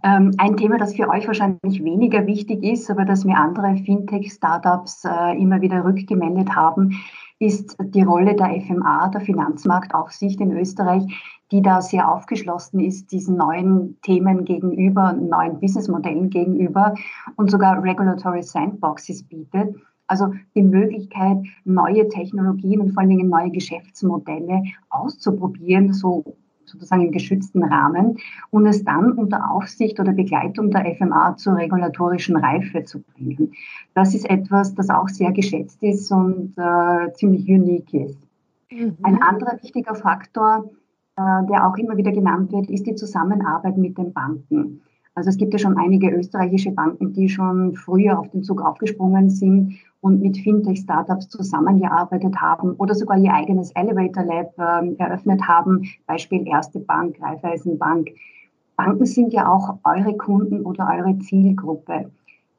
Ähm, 0.02 0.32
ein 0.38 0.56
Thema, 0.56 0.78
das 0.78 0.94
für 0.94 1.08
euch 1.08 1.26
wahrscheinlich 1.26 1.82
weniger 1.82 2.26
wichtig 2.26 2.62
ist, 2.62 2.90
aber 2.90 3.04
das 3.04 3.24
mir 3.24 3.36
andere 3.36 3.76
Fintech-Startups 3.84 5.04
äh, 5.04 5.40
immer 5.40 5.60
wieder 5.60 5.84
rückgemeldet 5.84 6.54
haben, 6.54 7.00
ist 7.38 7.76
die 7.80 8.02
Rolle 8.02 8.34
der 8.34 8.60
FMA, 8.60 9.08
der 9.08 9.20
Finanzmarktaufsicht 9.20 10.40
in 10.40 10.52
Österreich, 10.56 11.04
die 11.50 11.62
da 11.62 11.82
sehr 11.82 12.10
aufgeschlossen 12.10 12.80
ist, 12.80 13.12
diesen 13.12 13.36
neuen 13.36 14.00
Themen 14.02 14.44
gegenüber, 14.44 15.12
neuen 15.12 15.60
Businessmodellen 15.60 16.30
gegenüber 16.30 16.94
und 17.36 17.50
sogar 17.50 17.82
Regulatory 17.82 18.42
Sandboxes 18.42 19.24
bietet. 19.24 19.74
Also 20.06 20.32
die 20.54 20.62
Möglichkeit, 20.62 21.38
neue 21.64 22.08
Technologien 22.08 22.80
und 22.80 22.92
vor 22.92 23.00
allen 23.00 23.10
Dingen 23.10 23.28
neue 23.28 23.50
Geschäftsmodelle 23.50 24.62
auszuprobieren, 24.90 25.92
so 25.92 26.36
sozusagen 26.66 27.02
im 27.02 27.12
geschützten 27.12 27.62
Rahmen 27.62 28.18
und 28.50 28.66
es 28.66 28.84
dann 28.84 29.12
unter 29.12 29.50
Aufsicht 29.50 30.00
oder 30.00 30.12
Begleitung 30.12 30.70
der 30.70 30.94
FMA 30.96 31.36
zur 31.36 31.56
regulatorischen 31.56 32.36
Reife 32.36 32.84
zu 32.84 33.02
bringen. 33.02 33.52
Das 33.94 34.14
ist 34.14 34.28
etwas, 34.28 34.74
das 34.74 34.90
auch 34.90 35.08
sehr 35.08 35.32
geschätzt 35.32 35.82
ist 35.82 36.10
und 36.10 36.54
äh, 36.56 37.12
ziemlich 37.14 37.48
unique 37.48 37.94
ist. 37.94 38.18
Mhm. 38.70 38.96
Ein 39.02 39.22
anderer 39.22 39.62
wichtiger 39.62 39.94
Faktor, 39.94 40.70
äh, 41.16 41.46
der 41.50 41.66
auch 41.66 41.76
immer 41.76 41.96
wieder 41.96 42.12
genannt 42.12 42.52
wird, 42.52 42.70
ist 42.70 42.86
die 42.86 42.94
Zusammenarbeit 42.94 43.76
mit 43.76 43.96
den 43.98 44.12
Banken. 44.12 44.82
Also 45.14 45.30
es 45.30 45.36
gibt 45.36 45.52
ja 45.52 45.58
schon 45.60 45.78
einige 45.78 46.10
österreichische 46.10 46.72
Banken, 46.72 47.12
die 47.12 47.28
schon 47.28 47.74
früher 47.74 48.18
auf 48.18 48.30
den 48.30 48.42
Zug 48.42 48.60
aufgesprungen 48.60 49.30
sind 49.30 49.74
und 50.04 50.20
mit 50.20 50.36
Fintech-Startups 50.36 51.30
zusammengearbeitet 51.30 52.36
haben 52.36 52.74
oder 52.74 52.94
sogar 52.94 53.16
ihr 53.16 53.32
eigenes 53.32 53.70
Elevator 53.70 54.22
Lab 54.22 54.52
äh, 54.58 54.94
eröffnet 54.98 55.48
haben. 55.48 55.88
Beispiel 56.06 56.46
Erste 56.46 56.78
Bank, 56.78 57.16
Raiffeisenbank. 57.22 58.10
Banken 58.76 59.06
sind 59.06 59.32
ja 59.32 59.50
auch 59.50 59.78
eure 59.82 60.14
Kunden 60.18 60.60
oder 60.66 60.90
eure 60.92 61.18
Zielgruppe. 61.20 62.10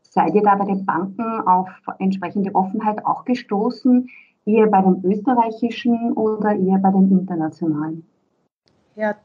Seid 0.01 0.33
ihr 0.33 0.41
da 0.41 0.55
bei 0.55 0.65
den 0.65 0.85
Banken 0.85 1.41
auf 1.45 1.69
entsprechende 1.99 2.55
Offenheit 2.55 3.05
auch 3.05 3.25
gestoßen? 3.25 4.09
Eher 4.47 4.65
bei 4.65 4.81
den 4.81 5.05
österreichischen 5.05 6.13
oder 6.13 6.55
eher 6.55 6.79
bei 6.79 6.89
den 6.89 7.11
internationalen? 7.11 8.03
Ja, 8.95 9.15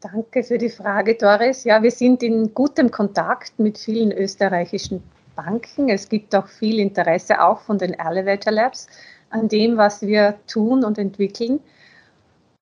Danke 0.00 0.42
für 0.42 0.58
die 0.58 0.68
Frage, 0.68 1.14
Doris. 1.14 1.62
Ja, 1.62 1.80
wir 1.80 1.92
sind 1.92 2.24
in 2.24 2.52
gutem 2.54 2.90
Kontakt 2.90 3.60
mit 3.60 3.78
vielen 3.78 4.10
österreichischen 4.10 5.00
Banken. 5.34 5.88
Es 5.88 6.08
gibt 6.08 6.34
auch 6.34 6.46
viel 6.46 6.78
Interesse 6.78 7.42
auch 7.42 7.60
von 7.60 7.78
den 7.78 7.94
Elevator 7.94 8.52
Labs 8.52 8.88
an 9.30 9.48
dem, 9.48 9.76
was 9.76 10.02
wir 10.02 10.38
tun 10.46 10.84
und 10.84 10.98
entwickeln. 10.98 11.60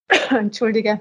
Entschuldige. 0.30 1.00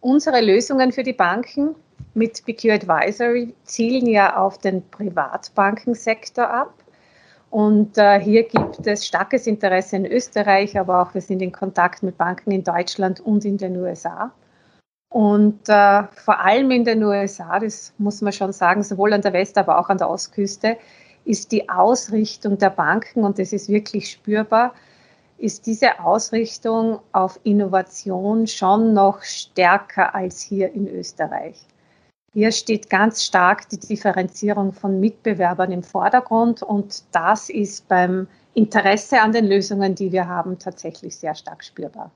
Unsere 0.00 0.40
Lösungen 0.40 0.92
für 0.92 1.02
die 1.02 1.12
Banken 1.12 1.74
mit 2.14 2.44
BQ 2.44 2.70
Advisory 2.70 3.54
zielen 3.64 4.06
ja 4.06 4.36
auf 4.36 4.58
den 4.58 4.88
Privatbankensektor 4.90 6.48
ab. 6.48 6.74
Und 7.50 7.96
äh, 7.96 8.20
hier 8.20 8.42
gibt 8.44 8.86
es 8.86 9.06
starkes 9.06 9.46
Interesse 9.46 9.96
in 9.96 10.06
Österreich, 10.06 10.78
aber 10.78 11.02
auch 11.02 11.14
wir 11.14 11.20
sind 11.20 11.40
in 11.40 11.52
Kontakt 11.52 12.02
mit 12.02 12.18
Banken 12.18 12.50
in 12.50 12.64
Deutschland 12.64 13.20
und 13.20 13.44
in 13.44 13.56
den 13.56 13.76
USA. 13.76 14.32
Und 15.08 15.68
äh, 15.68 16.02
vor 16.14 16.40
allem 16.40 16.70
in 16.70 16.84
den 16.84 17.02
USA, 17.02 17.58
das 17.58 17.94
muss 17.98 18.20
man 18.22 18.32
schon 18.32 18.52
sagen, 18.52 18.82
sowohl 18.82 19.12
an 19.12 19.22
der 19.22 19.32
West-, 19.32 19.58
aber 19.58 19.78
auch 19.78 19.88
an 19.88 19.98
der 19.98 20.10
Ostküste, 20.10 20.76
ist 21.24 21.52
die 21.52 21.68
Ausrichtung 21.68 22.58
der 22.58 22.70
Banken, 22.70 23.24
und 23.24 23.38
das 23.38 23.52
ist 23.52 23.68
wirklich 23.68 24.10
spürbar, 24.10 24.74
ist 25.38 25.66
diese 25.66 26.00
Ausrichtung 26.00 27.00
auf 27.12 27.38
Innovation 27.42 28.46
schon 28.46 28.94
noch 28.94 29.22
stärker 29.22 30.14
als 30.14 30.40
hier 30.40 30.72
in 30.72 30.88
Österreich. 30.88 31.66
Hier 32.32 32.52
steht 32.52 32.90
ganz 32.90 33.24
stark 33.24 33.68
die 33.70 33.78
Differenzierung 33.78 34.72
von 34.72 35.00
Mitbewerbern 35.00 35.72
im 35.72 35.82
Vordergrund 35.82 36.62
und 36.62 37.02
das 37.12 37.48
ist 37.48 37.88
beim 37.88 38.28
Interesse 38.54 39.20
an 39.20 39.32
den 39.32 39.46
Lösungen, 39.46 39.94
die 39.94 40.12
wir 40.12 40.28
haben, 40.28 40.58
tatsächlich 40.58 41.16
sehr 41.16 41.34
stark 41.34 41.64
spürbar. 41.64 42.10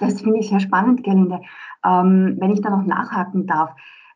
Das 0.00 0.22
finde 0.22 0.40
ich 0.40 0.48
sehr 0.48 0.60
spannend, 0.60 1.04
Gerlinde. 1.04 1.40
Ähm, 1.84 2.36
wenn 2.40 2.50
ich 2.50 2.60
da 2.60 2.70
noch 2.70 2.84
nachhaken 2.84 3.46
darf, 3.46 3.70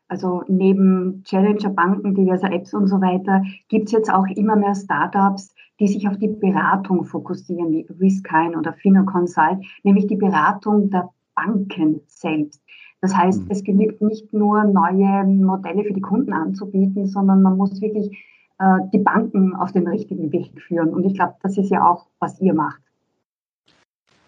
also 0.07 0.43
neben 0.47 1.23
Challenger-Banken, 1.23 2.13
diverser 2.13 2.51
Apps 2.51 2.73
und 2.73 2.87
so 2.87 3.01
weiter, 3.01 3.43
gibt 3.69 3.85
es 3.85 3.91
jetzt 3.91 4.11
auch 4.11 4.25
immer 4.35 4.55
mehr 4.55 4.75
Startups, 4.75 5.55
die 5.79 5.87
sich 5.87 6.07
auf 6.07 6.17
die 6.17 6.27
Beratung 6.27 7.05
fokussieren, 7.05 7.71
wie 7.71 7.87
Riskine 7.99 8.57
oder 8.57 8.73
FinoConsult, 8.73 9.65
nämlich 9.83 10.07
die 10.07 10.15
Beratung 10.15 10.89
der 10.89 11.09
Banken 11.35 12.01
selbst. 12.07 12.63
Das 13.01 13.15
heißt, 13.15 13.43
mhm. 13.43 13.51
es 13.51 13.63
genügt 13.63 14.01
nicht 14.01 14.33
nur, 14.33 14.63
neue 14.63 15.25
Modelle 15.25 15.83
für 15.83 15.93
die 15.93 16.01
Kunden 16.01 16.33
anzubieten, 16.33 17.07
sondern 17.07 17.41
man 17.41 17.57
muss 17.57 17.81
wirklich 17.81 18.09
äh, 18.57 18.79
die 18.93 18.99
Banken 18.99 19.53
auf 19.55 19.71
den 19.71 19.87
richtigen 19.87 20.31
Weg 20.31 20.59
führen. 20.61 20.89
Und 20.89 21.03
ich 21.03 21.13
glaube, 21.13 21.35
das 21.43 21.57
ist 21.57 21.69
ja 21.69 21.87
auch, 21.87 22.07
was 22.19 22.39
ihr 22.39 22.53
macht. 22.53 22.81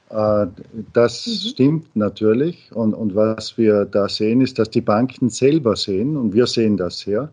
Äh, 0.09 0.47
das 0.93 1.27
mhm. 1.27 1.31
stimmt 1.31 1.95
natürlich. 1.95 2.71
Und, 2.73 2.93
und 2.93 3.15
was 3.15 3.57
wir 3.57 3.85
da 3.85 4.07
sehen, 4.07 4.41
ist, 4.41 4.59
dass 4.59 4.69
die 4.69 4.81
Banken 4.81 5.29
selber 5.29 5.75
sehen, 5.75 6.17
und 6.17 6.33
wir 6.33 6.47
sehen 6.47 6.77
das 6.77 6.99
sehr, 6.99 7.31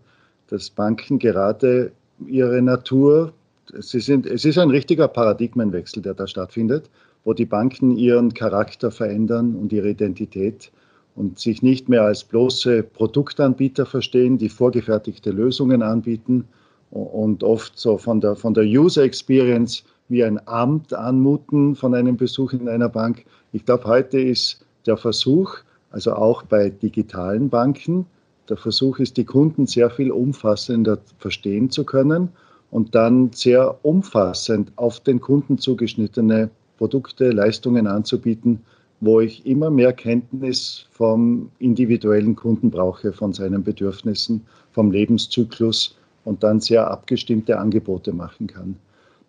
dass 0.48 0.70
Banken 0.70 1.18
gerade 1.18 1.92
ihre 2.26 2.60
Natur, 2.62 3.32
sie 3.78 4.00
sind, 4.00 4.26
es 4.26 4.44
ist 4.44 4.58
ein 4.58 4.70
richtiger 4.70 5.08
Paradigmenwechsel, 5.08 6.02
der 6.02 6.14
da 6.14 6.26
stattfindet, 6.26 6.90
wo 7.24 7.32
die 7.32 7.46
Banken 7.46 7.96
ihren 7.96 8.34
Charakter 8.34 8.90
verändern 8.90 9.54
und 9.56 9.72
ihre 9.72 9.90
Identität 9.90 10.70
und 11.16 11.38
sich 11.38 11.62
nicht 11.62 11.88
mehr 11.88 12.02
als 12.02 12.24
bloße 12.24 12.82
Produktanbieter 12.82 13.87
verstehen, 13.87 14.37
die 14.37 14.48
vorgefertigte 14.48 15.30
Lösungen 15.30 15.82
anbieten 15.82 16.44
und 16.90 17.42
oft 17.42 17.78
so 17.78 17.98
von 17.98 18.20
der, 18.20 18.37
von 18.37 18.52
der 18.52 18.64
User 18.64 19.02
Experience 19.02 19.84
wie 20.08 20.24
ein 20.24 20.40
Amt 20.46 20.92
anmuten 20.92 21.76
von 21.76 21.94
einem 21.94 22.16
Besuch 22.16 22.52
in 22.52 22.68
einer 22.68 22.88
Bank. 22.88 23.24
Ich 23.52 23.64
glaube, 23.64 23.84
heute 23.84 24.20
ist 24.20 24.64
der 24.86 24.96
Versuch, 24.96 25.56
also 25.90 26.14
auch 26.14 26.42
bei 26.42 26.70
digitalen 26.70 27.48
Banken, 27.48 28.06
der 28.48 28.56
Versuch 28.56 28.98
ist, 28.98 29.16
die 29.16 29.24
Kunden 29.24 29.66
sehr 29.66 29.88
viel 29.90 30.10
umfassender 30.10 30.98
verstehen 31.18 31.70
zu 31.70 31.84
können 31.84 32.28
und 32.70 32.94
dann 32.94 33.30
sehr 33.32 33.78
umfassend 33.82 34.72
auf 34.76 35.00
den 35.00 35.20
Kunden 35.20 35.58
zugeschnittene 35.58 36.50
Produkte, 36.76 37.30
Leistungen 37.30 37.86
anzubieten, 37.86 38.60
wo 39.00 39.20
ich 39.20 39.46
immer 39.46 39.70
mehr 39.70 39.92
Kenntnis 39.92 40.86
vom 40.90 41.50
individuellen 41.58 42.36
Kunden 42.36 42.70
brauche, 42.70 43.12
von 43.12 43.32
seinen 43.32 43.62
Bedürfnissen, 43.62 44.42
vom 44.72 44.90
Lebenszyklus 44.90 45.96
und 46.24 46.42
dann 46.42 46.60
sehr 46.60 46.90
abgestimmte 46.90 47.58
Angebote 47.58 48.12
machen 48.12 48.46
kann. 48.46 48.76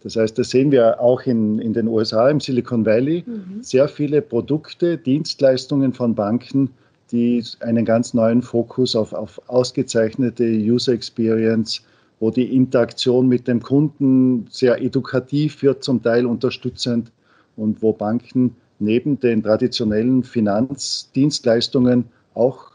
Das 0.06 0.18
heißt, 0.18 0.38
das 0.38 0.52
sehen 0.52 0.72
wir 0.72 1.00
auch 1.00 1.24
in, 1.24 1.58
in 1.58 1.74
den 1.74 1.88
USA, 1.88 2.30
im 2.30 2.40
Silicon 2.40 2.86
Valley, 2.86 3.24
mhm. 3.26 3.64
sehr 3.64 3.88
viele 3.88 4.22
Produkte, 4.22 5.00
Dienstleistungen 5.00 5.94
von 5.94 6.14
Banken, 6.14 6.70
die 7.12 7.44
einen 7.62 7.86
ganz 7.86 8.14
neuen 8.14 8.44
Fokus 8.44 8.96
auf, 8.96 9.14
auf 9.14 9.42
ausgezeichnete 9.50 10.44
User 10.44 10.94
Experience, 10.94 11.82
wo 12.20 12.30
die 12.30 12.56
Interaktion 12.56 13.28
mit 13.28 13.48
dem 13.48 13.64
Kunden 13.64 14.46
sehr 14.52 14.80
edukativ 14.80 15.64
wird, 15.64 15.84
zum 15.84 16.04
Teil 16.04 16.28
unterstützend 16.28 17.12
und 17.56 17.82
wo 17.82 17.92
Banken 17.92 18.56
neben 18.78 19.20
den 19.20 19.42
traditionellen 19.42 20.22
Finanzdienstleistungen 20.24 22.06
auch 22.36 22.74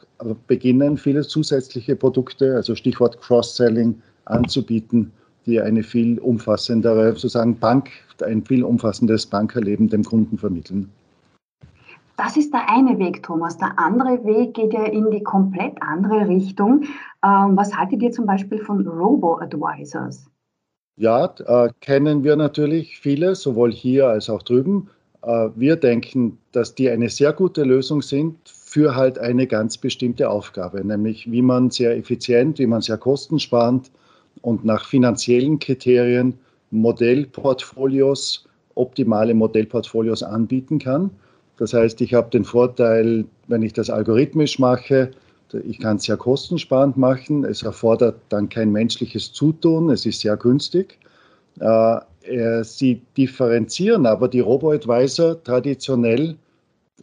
beginnen, 0.49 0.97
viele 0.97 1.23
zusätzliche 1.23 1.95
Produkte, 1.95 2.57
also 2.57 2.75
Stichwort 2.75 3.21
Cross-Selling, 3.21 4.03
anzubieten 4.25 5.13
die 5.51 5.61
eine 5.61 5.83
viel 5.83 6.19
umfassendere, 6.19 7.13
sozusagen 7.13 7.59
Bank, 7.59 7.91
ein 8.23 8.45
viel 8.45 8.65
umfassendes 8.65 9.27
Bankerleben 9.27 9.89
dem 9.89 10.05
Kunden 10.05 10.39
vermitteln. 10.39 10.91
Das 12.17 12.37
ist 12.37 12.53
der 12.53 12.69
eine 12.69 12.99
Weg, 12.99 13.23
Thomas. 13.23 13.57
Der 13.57 13.79
andere 13.79 14.25
Weg 14.25 14.55
geht 14.55 14.75
ja 14.75 14.85
in 14.85 15.11
die 15.11 15.23
komplett 15.23 15.81
andere 15.81 16.29
Richtung. 16.29 16.83
Ähm, 17.25 17.57
was 17.57 17.75
haltet 17.75 18.03
ihr 18.03 18.13
zum 18.13 18.27
Beispiel 18.27 18.59
von 18.59 18.87
Robo-Advisors? 18.87 20.27
Ja, 20.97 21.33
äh, 21.47 21.71
kennen 21.81 22.23
wir 22.23 22.37
natürlich 22.37 22.99
viele, 22.99 23.35
sowohl 23.35 23.73
hier 23.73 24.09
als 24.09 24.29
auch 24.29 24.43
drüben. 24.43 24.91
Äh, 25.23 25.49
wir 25.55 25.77
denken, 25.77 26.39
dass 26.53 26.75
die 26.75 26.91
eine 26.91 27.09
sehr 27.09 27.33
gute 27.33 27.65
Lösung 27.65 28.03
sind 28.03 28.37
für 28.47 28.95
halt 28.95 29.19
eine 29.19 29.47
ganz 29.47 29.79
bestimmte 29.79 30.29
Aufgabe, 30.29 30.85
nämlich 30.85 31.31
wie 31.31 31.43
man 31.43 31.71
sehr 31.71 31.97
effizient, 31.97 32.59
wie 32.59 32.67
man 32.67 32.83
sehr 32.83 32.99
kostensparend 32.99 33.91
und 34.43 34.65
nach 34.65 34.87
finanziellen 34.87 35.59
Kriterien 35.59 36.35
Modellportfolios, 36.71 38.47
optimale 38.75 39.35
Modellportfolios 39.35 40.23
anbieten 40.23 40.79
kann. 40.79 41.11
Das 41.57 41.75
heißt, 41.75 42.01
ich 42.01 42.15
habe 42.15 42.31
den 42.31 42.45
Vorteil, 42.45 43.25
wenn 43.49 43.63
ich 43.63 43.73
das 43.73 43.91
algorithmisch 43.91 44.59
mache, 44.59 45.11
ich 45.65 45.79
kann 45.79 45.97
es 45.97 46.05
sehr 46.05 46.17
kostensparend 46.17 46.97
machen. 46.97 47.45
Es 47.45 47.63
erfordert 47.63 48.21
dann 48.29 48.49
kein 48.49 48.71
menschliches 48.71 49.33
Zutun. 49.33 49.91
Es 49.91 50.07
ist 50.07 50.21
sehr 50.21 50.37
günstig. 50.37 50.99
Äh, 51.61 51.99
äh, 52.23 52.63
sie 52.63 53.03
differenzieren 53.17 54.07
aber 54.07 54.29
die 54.29 54.41
Robo-Advisor 54.41 55.43
traditionell 55.43 56.37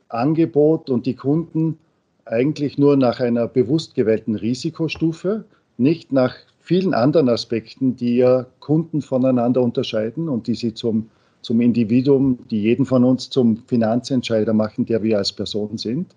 Angebot 0.09 0.89
und 0.89 1.05
die 1.05 1.15
Kunden 1.15 1.77
eigentlich 2.25 2.77
nur 2.77 2.95
nach 2.95 3.19
einer 3.19 3.47
bewusst 3.47 3.95
gewählten 3.95 4.35
Risikostufe, 4.35 5.43
nicht 5.77 6.11
nach 6.11 6.35
vielen 6.67 6.93
anderen 6.93 7.29
Aspekten, 7.29 7.95
die 7.95 8.17
ja 8.17 8.45
Kunden 8.59 9.01
voneinander 9.01 9.61
unterscheiden 9.61 10.27
und 10.27 10.47
die 10.47 10.53
sie 10.53 10.73
zum, 10.73 11.09
zum 11.41 11.61
Individuum, 11.61 12.39
die 12.51 12.61
jeden 12.61 12.85
von 12.85 13.05
uns 13.05 13.29
zum 13.29 13.63
Finanzentscheider 13.67 14.51
machen, 14.51 14.85
der 14.85 15.01
wir 15.01 15.17
als 15.17 15.31
Person 15.31 15.77
sind. 15.77 16.13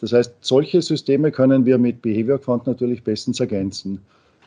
Das 0.00 0.12
heißt, 0.12 0.34
solche 0.40 0.82
Systeme 0.82 1.30
können 1.30 1.66
wir 1.66 1.78
mit 1.78 2.02
Behavior 2.02 2.38
Quant 2.38 2.66
natürlich 2.66 3.04
bestens 3.04 3.38
ergänzen, 3.38 4.00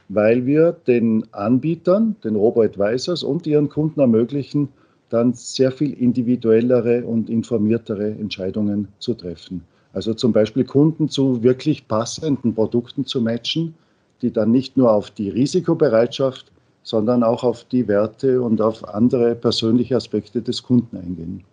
weil 0.10 0.46
wir 0.46 0.74
den 0.74 1.24
Anbietern, 1.32 2.18
den 2.26 2.36
Robo-Advisors 2.36 3.24
und 3.24 3.48
ihren 3.48 3.70
Kunden 3.70 4.02
ermöglichen, 4.02 4.68
dann 5.10 5.32
sehr 5.36 5.72
viel 5.72 5.94
individuellere 5.94 7.06
und 7.06 7.30
informiertere 7.30 8.10
Entscheidungen 8.10 8.90
zu 9.00 9.14
treffen. 9.14 9.62
Also 9.94 10.14
zum 10.14 10.34
Beispiel 10.34 10.66
Kunden 10.66 11.08
zu 11.08 11.44
wirklich 11.44 11.88
passenden 11.88 12.54
Produkten 12.54 13.06
zu 13.06 13.22
matchen, 13.22 13.74
die 14.22 14.32
dann 14.32 14.52
nicht 14.52 14.78
nur 14.78 14.92
auf 14.92 15.12
die 15.12 15.30
Risikobereitschaft, 15.30 16.52
sondern 16.84 17.24
auch 17.24 17.44
auf 17.44 17.64
die 17.66 17.88
Werte 17.88 18.42
und 18.42 18.62
auf 18.62 18.88
andere 18.88 19.36
persönliche 19.36 19.96
Aspekte 19.96 20.42
des 20.42 20.62
Kunden 20.64 20.98
eingehen. 20.98 21.44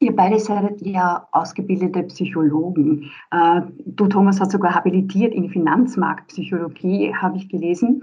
Ihr 0.00 0.16
beide 0.16 0.40
seid 0.40 0.82
ja 0.82 1.28
ausgebildete 1.30 2.02
Psychologen. 2.02 3.08
Äh, 3.30 3.60
du, 3.86 4.08
Thomas, 4.08 4.40
hast 4.40 4.50
sogar 4.50 4.74
habilitiert 4.74 5.32
in 5.32 5.48
Finanzmarktpsychologie, 5.48 7.14
habe 7.14 7.36
ich 7.36 7.48
gelesen 7.48 8.02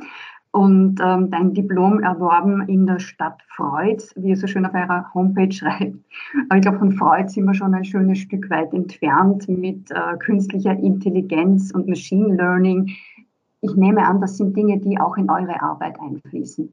und 0.51 0.99
ähm, 1.03 1.29
dein 1.29 1.53
Diplom 1.53 1.99
erworben 1.99 2.67
in 2.67 2.87
der 2.87 2.99
Stadt 2.99 3.41
Freud, 3.49 4.03
wie 4.15 4.29
ihr 4.29 4.37
so 4.37 4.47
schön 4.47 4.65
auf 4.65 4.73
eurer 4.73 5.05
Homepage 5.13 5.51
schreibt. 5.51 5.97
Aber 6.49 6.55
ich 6.55 6.61
glaube, 6.61 6.79
von 6.79 6.91
Freud 6.93 7.29
sind 7.29 7.45
wir 7.45 7.53
schon 7.53 7.73
ein 7.73 7.85
schönes 7.85 8.19
Stück 8.19 8.49
weit 8.49 8.73
entfernt 8.73 9.47
mit 9.47 9.91
äh, 9.91 10.17
künstlicher 10.17 10.71
Intelligenz 10.71 11.71
und 11.71 11.87
Machine 11.87 12.35
Learning. 12.35 12.89
Ich 13.61 13.75
nehme 13.75 14.05
an, 14.05 14.21
das 14.21 14.37
sind 14.37 14.55
Dinge, 14.55 14.79
die 14.79 14.99
auch 14.99 15.17
in 15.17 15.29
eure 15.29 15.61
Arbeit 15.61 15.99
einfließen. 15.99 16.71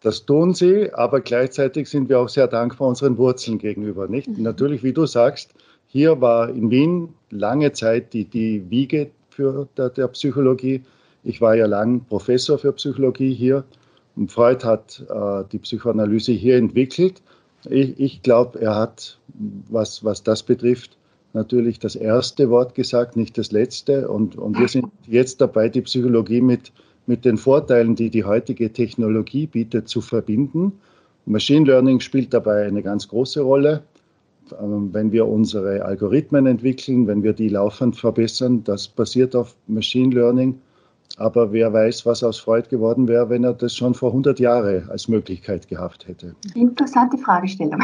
Das 0.00 0.24
tun 0.24 0.54
sie, 0.54 0.92
aber 0.92 1.20
gleichzeitig 1.20 1.88
sind 1.88 2.08
wir 2.08 2.20
auch 2.20 2.28
sehr 2.28 2.46
dankbar 2.46 2.88
unseren 2.88 3.18
Wurzeln 3.18 3.58
gegenüber. 3.58 4.06
Nicht? 4.06 4.28
Mhm. 4.28 4.42
Natürlich, 4.42 4.84
wie 4.84 4.92
du 4.92 5.06
sagst, 5.06 5.52
hier 5.88 6.20
war 6.20 6.50
in 6.50 6.70
Wien 6.70 7.08
lange 7.30 7.72
Zeit 7.72 8.12
die, 8.12 8.24
die 8.24 8.70
Wiege 8.70 9.10
für 9.30 9.68
der, 9.76 9.90
der 9.90 10.08
Psychologie 10.08 10.82
ich 11.24 11.40
war 11.40 11.54
ja 11.54 11.66
lang 11.66 12.04
Professor 12.04 12.58
für 12.58 12.72
Psychologie 12.72 13.34
hier 13.34 13.64
und 14.16 14.32
Freud 14.32 14.64
hat 14.64 15.04
äh, 15.08 15.44
die 15.52 15.58
Psychoanalyse 15.58 16.32
hier 16.32 16.56
entwickelt. 16.56 17.22
Ich, 17.68 17.98
ich 17.98 18.22
glaube, 18.22 18.60
er 18.60 18.74
hat, 18.76 19.18
was, 19.68 20.04
was 20.04 20.22
das 20.22 20.42
betrifft, 20.42 20.96
natürlich 21.32 21.78
das 21.78 21.96
erste 21.96 22.50
Wort 22.50 22.74
gesagt, 22.74 23.16
nicht 23.16 23.36
das 23.38 23.52
letzte. 23.52 24.08
Und, 24.08 24.36
und 24.36 24.58
wir 24.58 24.68
sind 24.68 24.86
jetzt 25.06 25.40
dabei, 25.40 25.68
die 25.68 25.82
Psychologie 25.82 26.40
mit, 26.40 26.72
mit 27.06 27.24
den 27.24 27.36
Vorteilen, 27.36 27.94
die 27.94 28.10
die 28.10 28.24
heutige 28.24 28.72
Technologie 28.72 29.46
bietet, 29.46 29.88
zu 29.88 30.00
verbinden. 30.00 30.72
Machine 31.26 31.66
Learning 31.66 32.00
spielt 32.00 32.32
dabei 32.32 32.66
eine 32.66 32.82
ganz 32.82 33.08
große 33.08 33.42
Rolle. 33.42 33.82
Ähm, 34.60 34.88
wenn 34.92 35.12
wir 35.12 35.26
unsere 35.26 35.84
Algorithmen 35.84 36.46
entwickeln, 36.46 37.06
wenn 37.06 37.22
wir 37.22 37.34
die 37.34 37.48
laufend 37.48 37.96
verbessern, 37.96 38.64
das 38.64 38.88
basiert 38.88 39.36
auf 39.36 39.54
Machine 39.66 40.14
Learning. 40.14 40.58
Aber 41.16 41.52
wer 41.52 41.72
weiß, 41.72 42.06
was 42.06 42.22
aus 42.22 42.38
Freud 42.38 42.68
geworden 42.68 43.08
wäre, 43.08 43.28
wenn 43.28 43.44
er 43.44 43.54
das 43.54 43.74
schon 43.74 43.94
vor 43.94 44.10
100 44.10 44.38
Jahren 44.38 44.88
als 44.88 45.08
Möglichkeit 45.08 45.66
gehabt 45.68 46.06
hätte. 46.06 46.34
Interessante 46.54 47.18
Fragestellung. 47.18 47.82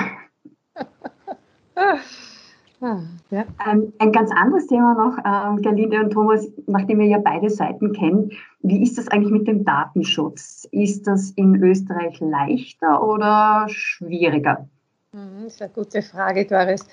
Ja. 3.34 3.44
ähm, 3.68 3.92
ein 3.98 4.12
ganz 4.12 4.30
anderes 4.30 4.68
Thema 4.68 4.94
noch, 4.94 5.18
ähm, 5.24 5.60
Gerlinde 5.60 5.98
und 5.98 6.12
Thomas, 6.12 6.46
nachdem 6.68 7.00
ihr 7.00 7.08
ja 7.08 7.18
beide 7.18 7.50
Seiten 7.50 7.92
kennt, 7.92 8.32
wie 8.60 8.80
ist 8.80 8.96
das 8.96 9.08
eigentlich 9.08 9.32
mit 9.32 9.48
dem 9.48 9.64
Datenschutz? 9.64 10.68
Ist 10.70 11.08
das 11.08 11.32
in 11.32 11.60
Österreich 11.60 12.20
leichter 12.20 13.02
oder 13.02 13.66
schwieriger? 13.68 14.68
Mhm, 15.10 15.42
das 15.42 15.54
ist 15.54 15.62
eine 15.62 15.72
gute 15.72 16.02
Frage, 16.02 16.44
Doris. 16.44 16.86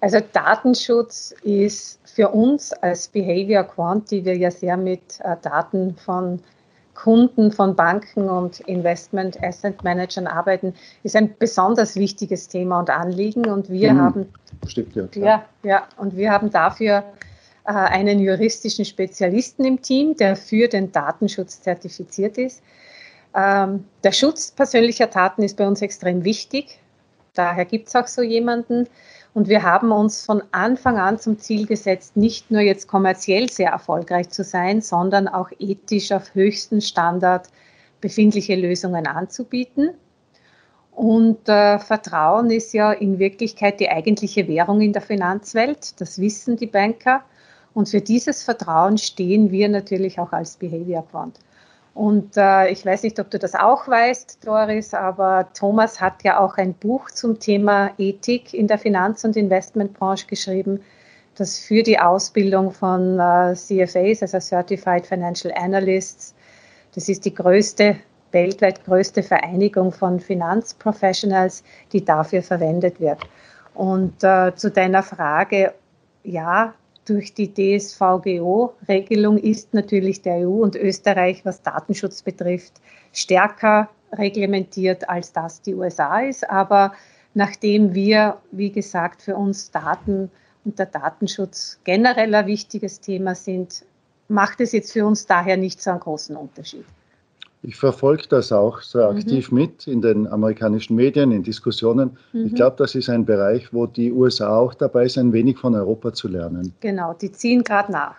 Also 0.00 0.20
Datenschutz 0.32 1.34
ist 1.42 2.00
für 2.08 2.30
uns 2.30 2.72
als 2.72 3.08
Behavior 3.08 3.64
Quant, 3.64 4.10
die 4.10 4.24
wir 4.24 4.36
ja 4.36 4.50
sehr 4.50 4.78
mit 4.78 5.20
äh, 5.20 5.36
Daten 5.42 5.94
von 5.96 6.40
Kunden 6.94 7.52
von 7.52 7.74
Banken 7.74 8.28
und 8.28 8.60
Investment 8.60 9.42
Asset 9.42 9.82
Managern 9.82 10.26
arbeiten, 10.26 10.74
ist 11.02 11.16
ein 11.16 11.34
besonders 11.38 11.96
wichtiges 11.96 12.48
Thema 12.48 12.80
und 12.80 12.90
Anliegen. 12.90 13.46
Und 13.46 13.70
wir 13.70 13.94
mhm. 13.94 14.00
haben 14.00 14.26
Stimmt, 14.66 14.94
ja, 14.94 15.06
ja, 15.14 15.44
ja, 15.62 15.88
und 15.96 16.16
wir 16.16 16.30
haben 16.30 16.50
dafür 16.50 17.04
äh, 17.64 17.72
einen 17.72 18.20
juristischen 18.20 18.84
Spezialisten 18.84 19.64
im 19.64 19.80
Team, 19.80 20.16
der 20.16 20.36
für 20.36 20.68
den 20.68 20.92
Datenschutz 20.92 21.60
zertifiziert 21.62 22.38
ist. 22.38 22.62
Ähm, 23.34 23.84
der 24.04 24.12
Schutz 24.12 24.50
persönlicher 24.50 25.06
Daten 25.06 25.42
ist 25.42 25.56
bei 25.56 25.66
uns 25.66 25.80
extrem 25.80 26.24
wichtig. 26.24 26.78
Daher 27.34 27.64
gibt 27.64 27.88
es 27.88 27.96
auch 27.96 28.06
so 28.06 28.22
jemanden. 28.22 28.86
Und 29.34 29.48
wir 29.48 29.62
haben 29.62 29.92
uns 29.92 30.26
von 30.26 30.42
Anfang 30.52 30.98
an 30.98 31.18
zum 31.18 31.38
Ziel 31.38 31.66
gesetzt, 31.66 32.16
nicht 32.16 32.50
nur 32.50 32.60
jetzt 32.60 32.86
kommerziell 32.86 33.50
sehr 33.50 33.70
erfolgreich 33.70 34.28
zu 34.28 34.44
sein, 34.44 34.82
sondern 34.82 35.26
auch 35.26 35.50
ethisch 35.58 36.12
auf 36.12 36.34
höchsten 36.34 36.82
Standard 36.82 37.48
befindliche 38.00 38.56
Lösungen 38.56 39.06
anzubieten. 39.06 39.90
Und 40.90 41.48
äh, 41.48 41.78
Vertrauen 41.78 42.50
ist 42.50 42.74
ja 42.74 42.92
in 42.92 43.18
Wirklichkeit 43.18 43.80
die 43.80 43.88
eigentliche 43.88 44.46
Währung 44.46 44.82
in 44.82 44.92
der 44.92 45.00
Finanzwelt. 45.00 45.98
Das 46.00 46.20
wissen 46.20 46.56
die 46.56 46.66
Banker. 46.66 47.22
Und 47.72 47.88
für 47.88 48.02
dieses 48.02 48.42
Vertrauen 48.42 48.98
stehen 48.98 49.50
wir 49.50 49.70
natürlich 49.70 50.20
auch 50.20 50.32
als 50.32 50.58
Behavior 50.58 51.06
Quant. 51.10 51.38
Und 51.94 52.36
äh, 52.36 52.70
ich 52.70 52.86
weiß 52.86 53.02
nicht, 53.02 53.20
ob 53.20 53.30
du 53.30 53.38
das 53.38 53.54
auch 53.54 53.86
weißt, 53.86 54.46
Doris, 54.46 54.94
aber 54.94 55.48
Thomas 55.52 56.00
hat 56.00 56.24
ja 56.24 56.40
auch 56.40 56.56
ein 56.56 56.72
Buch 56.72 57.10
zum 57.10 57.38
Thema 57.38 57.90
Ethik 57.98 58.54
in 58.54 58.66
der 58.66 58.78
Finanz- 58.78 59.24
und 59.24 59.36
Investmentbranche 59.36 60.26
geschrieben, 60.26 60.80
das 61.36 61.58
für 61.58 61.82
die 61.82 61.98
Ausbildung 61.98 62.70
von 62.72 63.18
äh, 63.18 63.54
CFAs, 63.54 64.22
also 64.22 64.38
Certified 64.40 65.06
Financial 65.06 65.52
Analysts, 65.54 66.34
das 66.94 67.08
ist 67.08 67.24
die 67.24 67.34
größte, 67.34 67.96
weltweit 68.32 68.84
größte 68.84 69.22
Vereinigung 69.22 69.92
von 69.92 70.20
Finanzprofessionals, 70.20 71.62
die 71.92 72.04
dafür 72.04 72.42
verwendet 72.42 73.00
wird. 73.00 73.20
Und 73.74 74.22
äh, 74.22 74.54
zu 74.54 74.70
deiner 74.70 75.02
Frage, 75.02 75.74
ja, 76.24 76.74
durch 77.04 77.34
die 77.34 77.52
DSVGO-Regelung 77.52 79.38
ist 79.38 79.74
natürlich 79.74 80.22
der 80.22 80.48
EU 80.48 80.62
und 80.62 80.76
Österreich, 80.76 81.44
was 81.44 81.62
Datenschutz 81.62 82.22
betrifft, 82.22 82.74
stärker 83.12 83.88
reglementiert, 84.12 85.08
als 85.08 85.32
das 85.32 85.62
die 85.62 85.74
USA 85.74 86.20
ist. 86.20 86.48
Aber 86.48 86.92
nachdem 87.34 87.94
wir, 87.94 88.38
wie 88.50 88.70
gesagt, 88.70 89.22
für 89.22 89.36
uns 89.36 89.70
Daten 89.70 90.30
und 90.64 90.78
der 90.78 90.86
Datenschutz 90.86 91.80
generell 91.84 92.34
ein 92.34 92.46
wichtiges 92.46 93.00
Thema 93.00 93.34
sind, 93.34 93.84
macht 94.28 94.60
es 94.60 94.72
jetzt 94.72 94.92
für 94.92 95.04
uns 95.04 95.26
daher 95.26 95.56
nicht 95.56 95.82
so 95.82 95.90
einen 95.90 96.00
großen 96.00 96.36
Unterschied. 96.36 96.84
Ich 97.64 97.76
verfolge 97.76 98.24
das 98.28 98.50
auch 98.50 98.80
so 98.80 98.98
mhm. 98.98 99.16
aktiv 99.16 99.52
mhm. 99.52 99.58
mit 99.58 99.86
in 99.86 100.02
den 100.02 100.26
amerikanischen 100.26 100.96
Medien, 100.96 101.30
in 101.30 101.42
Diskussionen. 101.42 102.16
Mhm. 102.32 102.46
Ich 102.46 102.54
glaube, 102.54 102.76
das 102.76 102.94
ist 102.94 103.08
ein 103.08 103.24
Bereich, 103.24 103.72
wo 103.72 103.86
die 103.86 104.12
USA 104.12 104.56
auch 104.56 104.74
dabei 104.74 105.06
sind, 105.08 105.32
wenig 105.32 105.58
von 105.58 105.74
Europa 105.74 106.12
zu 106.12 106.28
lernen. 106.28 106.72
Genau, 106.80 107.14
die 107.14 107.30
ziehen 107.30 107.62
gerade 107.62 107.92
nach. 107.92 108.16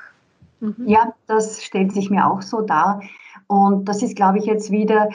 Mhm. 0.62 0.88
Ja, 0.88 1.14
das 1.28 1.62
stellt 1.62 1.92
sich 1.92 2.10
mir 2.10 2.26
auch 2.26 2.42
so 2.42 2.62
dar. 2.62 3.02
Und 3.48 3.86
das 3.90 4.02
ist, 4.02 4.16
glaube 4.16 4.38
ich, 4.38 4.46
jetzt 4.46 4.72
wieder 4.72 5.10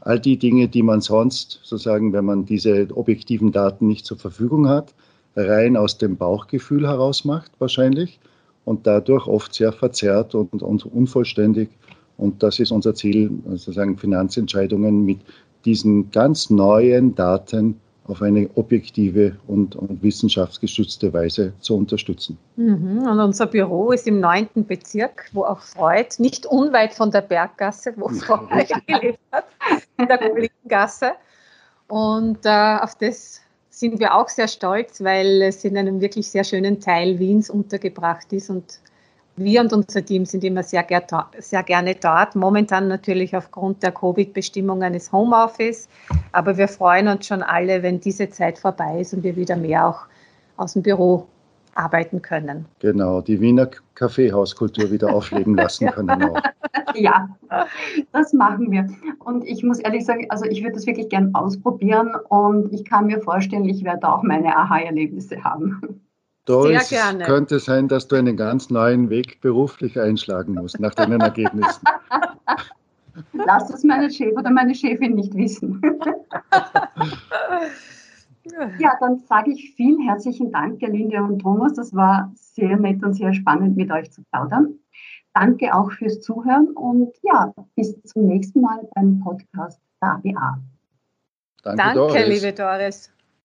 all 0.00 0.20
die 0.20 0.36
Dinge, 0.36 0.68
die 0.68 0.82
man 0.82 1.00
sonst, 1.00 1.60
sozusagen, 1.62 2.12
wenn 2.12 2.24
man 2.24 2.44
diese 2.44 2.88
objektiven 2.94 3.52
Daten 3.52 3.86
nicht 3.88 4.06
zur 4.06 4.18
Verfügung 4.18 4.68
hat, 4.68 4.94
rein 5.36 5.76
aus 5.76 5.98
dem 5.98 6.16
Bauchgefühl 6.16 6.88
heraus 6.88 7.24
macht, 7.24 7.52
wahrscheinlich, 7.58 8.18
und 8.64 8.86
dadurch 8.86 9.26
oft 9.26 9.54
sehr 9.54 9.72
verzerrt 9.72 10.34
und, 10.34 10.62
und 10.62 10.86
unvollständig. 10.86 11.68
Und 12.18 12.42
das 12.42 12.58
ist 12.60 12.70
unser 12.70 12.94
Ziel, 12.94 13.30
sozusagen 13.48 13.96
Finanzentscheidungen 13.96 15.04
mit 15.04 15.20
diesen 15.64 16.10
ganz 16.10 16.50
neuen 16.50 17.14
Daten 17.14 17.80
auf 18.06 18.20
eine 18.20 18.50
objektive 18.56 19.36
und, 19.46 19.76
und 19.76 20.02
wissenschaftsgestützte 20.02 21.12
Weise 21.12 21.52
zu 21.60 21.76
unterstützen. 21.76 22.36
Mhm. 22.56 23.06
Und 23.06 23.20
unser 23.20 23.46
Büro 23.46 23.92
ist 23.92 24.06
im 24.08 24.20
9. 24.20 24.48
Bezirk, 24.66 25.30
wo 25.32 25.44
auch 25.44 25.60
Freud, 25.60 26.08
nicht 26.18 26.46
unweit 26.46 26.94
von 26.94 27.10
der 27.10 27.20
Berggasse, 27.20 27.94
wo 27.96 28.08
Freud 28.08 28.66
gelebt 28.86 29.20
hat, 29.30 29.44
in 29.98 30.08
der 30.08 30.18
Kollegengasse. 30.18 31.12
Und 31.88 32.38
äh, 32.44 32.78
auf 32.80 32.96
das 32.96 33.40
sind 33.70 33.98
wir 34.00 34.14
auch 34.14 34.28
sehr 34.28 34.48
stolz, 34.48 35.02
weil 35.02 35.42
es 35.42 35.64
in 35.64 35.78
einem 35.78 36.00
wirklich 36.00 36.28
sehr 36.28 36.44
schönen 36.44 36.80
Teil 36.80 37.18
Wiens 37.18 37.48
untergebracht 37.50 38.32
ist 38.32 38.50
und 38.50 38.80
wir 39.36 39.60
und 39.60 39.72
unser 39.72 40.04
Team 40.04 40.24
sind 40.26 40.44
immer 40.44 40.62
sehr, 40.62 40.86
sehr 41.38 41.62
gerne 41.62 41.94
dort. 41.94 42.34
Momentan 42.34 42.88
natürlich 42.88 43.34
aufgrund 43.34 43.82
der 43.82 43.92
Covid-Bestimmungen 43.92 44.94
ist 44.94 45.12
Homeoffice, 45.12 45.88
aber 46.32 46.56
wir 46.56 46.68
freuen 46.68 47.08
uns 47.08 47.26
schon 47.26 47.42
alle, 47.42 47.82
wenn 47.82 48.00
diese 48.00 48.28
Zeit 48.28 48.58
vorbei 48.58 49.00
ist 49.00 49.14
und 49.14 49.22
wir 49.22 49.36
wieder 49.36 49.56
mehr 49.56 49.86
auch 49.86 50.00
aus 50.56 50.74
dem 50.74 50.82
Büro 50.82 51.26
arbeiten 51.74 52.20
können. 52.20 52.66
Genau, 52.80 53.22
die 53.22 53.40
Wiener 53.40 53.70
Kaffeehauskultur 53.94 54.90
wieder 54.90 55.14
aufleben 55.14 55.54
lassen 55.56 55.86
können 55.90 56.22
auch. 56.22 56.40
Ja, 56.94 57.28
das 58.12 58.32
machen 58.34 58.70
wir. 58.70 58.86
Und 59.20 59.46
ich 59.46 59.62
muss 59.62 59.78
ehrlich 59.78 60.04
sagen, 60.04 60.26
also 60.28 60.44
ich 60.44 60.62
würde 60.62 60.74
das 60.74 60.86
wirklich 60.86 61.08
gern 61.08 61.34
ausprobieren 61.34 62.14
und 62.28 62.72
ich 62.72 62.84
kann 62.84 63.06
mir 63.06 63.20
vorstellen, 63.20 63.64
ich 63.64 63.84
werde 63.84 64.08
auch 64.08 64.22
meine 64.22 64.54
Aha-Erlebnisse 64.54 65.42
haben. 65.42 66.02
Doris, 66.44 66.88
Sehr 66.88 66.98
gerne. 66.98 67.24
könnte 67.24 67.60
sein, 67.60 67.86
dass 67.88 68.08
du 68.08 68.16
einen 68.16 68.36
ganz 68.36 68.68
neuen 68.68 69.10
Weg 69.10 69.40
beruflich 69.40 69.98
einschlagen 69.98 70.54
musst 70.54 70.80
nach 70.80 70.94
deinen 70.94 71.20
Ergebnissen. 71.20 71.84
Lass 73.32 73.70
es 73.70 73.84
meine 73.84 74.10
Chef 74.10 74.34
oder 74.36 74.50
meine 74.50 74.74
Chefin 74.74 75.14
nicht 75.14 75.34
wissen. 75.34 75.80
ja, 78.78 78.92
dann 79.00 79.18
sage 79.18 79.52
ich 79.52 79.74
vielen 79.76 80.00
herzlichen 80.00 80.50
Dank, 80.50 80.80
Gerlinde 80.80 81.22
und 81.22 81.38
Thomas. 81.40 81.74
Das 81.74 81.94
war 81.94 82.32
sehr 82.34 82.76
nett 82.76 83.04
und 83.04 83.14
sehr 83.14 83.32
spannend, 83.34 83.76
mit 83.76 83.92
euch 83.92 84.10
zu 84.10 84.22
plaudern. 84.32 84.78
Danke 85.34 85.74
auch 85.74 85.90
fürs 85.92 86.20
Zuhören 86.20 86.68
und 86.68 87.12
ja, 87.22 87.54
bis 87.74 88.00
zum 88.02 88.26
nächsten 88.26 88.60
Mal 88.60 88.80
beim 88.94 89.20
Podcast 89.20 89.80
der 90.02 90.12
ABA. 90.14 90.58
Danke, 91.62 91.82
Danke 91.94 92.24
liebe 92.24 92.52
Doris. 92.52 93.11